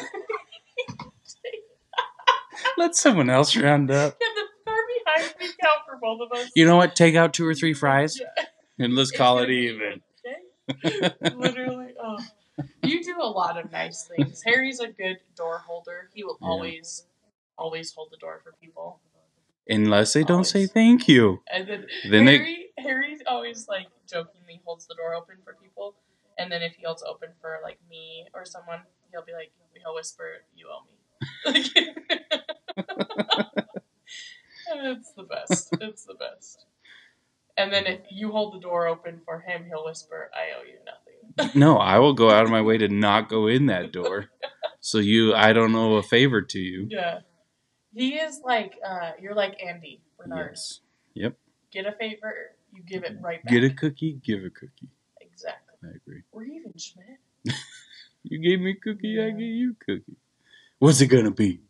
Let 2.79 2.95
someone 2.97 3.29
else 3.31 3.57
round 3.57 3.91
up. 3.91 4.17
Yeah, 4.21 4.27
the 4.35 4.43
far 4.65 4.77
behind 5.05 5.35
me 5.41 5.47
count 5.61 5.81
for 5.87 5.99
both 6.01 6.21
of 6.23 6.33
us. 6.39 6.51
You 6.55 6.65
know 6.67 6.77
what? 6.77 6.95
Take 6.97 7.15
out 7.15 7.35
two 7.35 7.47
or 7.47 7.55
three 7.55 7.75
fries 7.75 8.19
Yeah. 8.21 8.45
and 8.79 8.95
let's 8.95 9.11
call 9.11 9.39
it 9.41 9.51
even. 9.51 10.01
Okay. 10.85 11.11
Literally. 11.35 11.93
Oh. 12.03 12.19
You 12.83 13.03
do 13.05 13.17
a 13.21 13.27
lot 13.29 13.59
of 13.59 13.71
nice 13.71 14.09
things. 14.09 14.43
Harry's 14.45 14.81
a 14.81 14.89
good 14.89 15.19
door 15.37 15.59
holder. 15.59 16.11
He 16.15 16.25
will 16.25 16.39
Yeah. 16.41 16.49
always, 16.49 17.07
always 17.59 17.93
hold 17.95 18.11
the 18.11 18.17
door 18.17 18.41
for 18.43 18.53
people. 18.61 19.01
Unless 19.69 20.15
they 20.15 20.25
don't 20.25 20.45
say 20.45 20.67
thank 20.67 21.07
you. 21.09 21.43
And 21.53 21.69
then, 21.69 21.87
Then 22.09 22.25
they- 22.25 22.39
Harry, 22.39 22.73
Harry 22.79 23.27
always 23.27 23.69
like 23.69 23.87
jokingly 24.09 24.61
holds 24.65 24.87
the 24.87 24.95
door 24.95 25.15
open 25.15 25.37
for 25.45 25.55
people. 25.63 25.95
And 26.39 26.51
then 26.51 26.63
if 26.63 26.75
he 26.75 26.83
holds 26.85 27.03
open 27.03 27.31
for 27.41 27.61
like 27.63 27.79
me 27.89 28.27
or 28.35 28.45
someone, 28.45 28.81
he'll 29.13 29.25
be 29.25 29.33
like, 29.33 29.53
he'll 29.77 29.95
whisper, 29.95 30.45
"You 30.55 30.69
owe 30.71 30.83
me." 30.85 30.97
it's 34.67 35.13
the 35.13 35.23
best. 35.25 35.69
It's 35.81 36.05
the 36.05 36.15
best. 36.15 36.67
And 37.57 37.73
then 37.73 37.87
if 37.87 38.01
you 38.11 38.31
hold 38.31 38.55
the 38.55 38.61
door 38.61 38.87
open 38.89 39.21
for 39.25 39.41
him, 39.41 39.65
he'll 39.67 39.85
whisper, 39.85 40.31
"I 40.35 40.53
owe 40.59 40.63
you 40.65 40.79
nothing." 40.87 41.10
No, 41.55 41.77
I 41.79 41.99
will 41.99 42.13
go 42.15 42.31
out 42.31 42.45
of 42.45 42.51
my 42.51 42.63
way 42.63 42.79
to 42.79 42.89
not 42.89 43.29
go 43.29 43.47
in 43.47 43.67
that 43.67 43.93
door. 43.93 44.27
So 44.81 44.99
you, 44.99 45.35
I 45.35 45.53
don't 45.53 45.75
owe 45.75 45.97
a 45.97 46.03
favor 46.03 46.43
to 46.43 46.59
you. 46.59 46.87
Yeah. 46.91 47.21
He 47.95 48.15
is 48.15 48.41
like, 48.45 48.75
uh, 48.87 49.13
you're 49.21 49.35
like 49.35 49.57
Andy 49.65 50.01
Bernard. 50.19 50.51
Yes. 50.53 50.81
Yep. 51.15 51.37
Get 51.73 51.87
a 51.87 51.93
favor, 51.93 52.57
you 52.73 52.83
give 52.83 53.05
it 53.05 53.17
right 53.21 53.43
back. 53.43 53.53
Get 53.53 53.65
a 53.65 53.71
cookie, 53.71 54.21
give 54.25 54.41
a 54.45 54.51
cookie. 54.51 54.89
Exactly. 55.21 55.75
I 55.85 55.97
agree. 55.97 56.23
Or 56.33 56.43
even 56.45 56.73
Schmidt. 56.77 57.19
You 58.23 58.39
gave 58.39 58.61
me 58.61 58.75
cookie, 58.75 59.19
I 59.19 59.29
Yeah. 59.29 59.31
gave 59.31 59.41
you 59.41 59.77
cookie. 59.87 60.17
What's 60.79 61.01
it 61.01 61.07
gonna 61.07 61.31
be? 61.31 61.61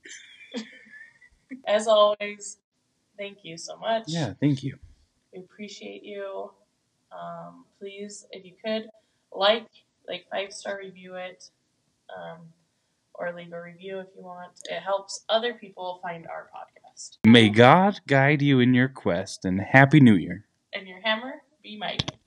As 1.66 1.86
always, 1.86 2.58
thank 3.16 3.38
you 3.44 3.56
so 3.56 3.76
much. 3.76 4.04
Yeah, 4.08 4.34
thank 4.40 4.64
you. 4.64 4.76
We 5.32 5.40
appreciate 5.40 6.02
you. 6.02 6.50
Um, 7.12 7.66
please, 7.78 8.26
if 8.32 8.44
you 8.44 8.54
could, 8.64 8.88
like, 9.32 9.66
like 10.08 10.26
five 10.30 10.52
star 10.52 10.78
review 10.78 11.14
it, 11.14 11.50
um, 12.14 12.38
or 13.14 13.32
leave 13.34 13.52
a 13.52 13.60
review 13.60 13.98
if 14.00 14.06
you 14.16 14.22
want. 14.22 14.52
It 14.64 14.80
helps 14.80 15.24
other 15.28 15.54
people 15.54 16.00
find 16.02 16.26
our 16.26 16.48
podcast. 16.54 17.18
May 17.24 17.48
God 17.48 18.00
guide 18.06 18.42
you 18.42 18.60
in 18.60 18.74
your 18.74 18.88
quest, 18.88 19.44
and 19.44 19.60
Happy 19.60 20.00
New 20.00 20.14
Year. 20.14 20.46
And 20.72 20.86
your 20.88 21.00
hammer 21.00 21.42
be 21.62 21.76
mighty. 21.76 22.19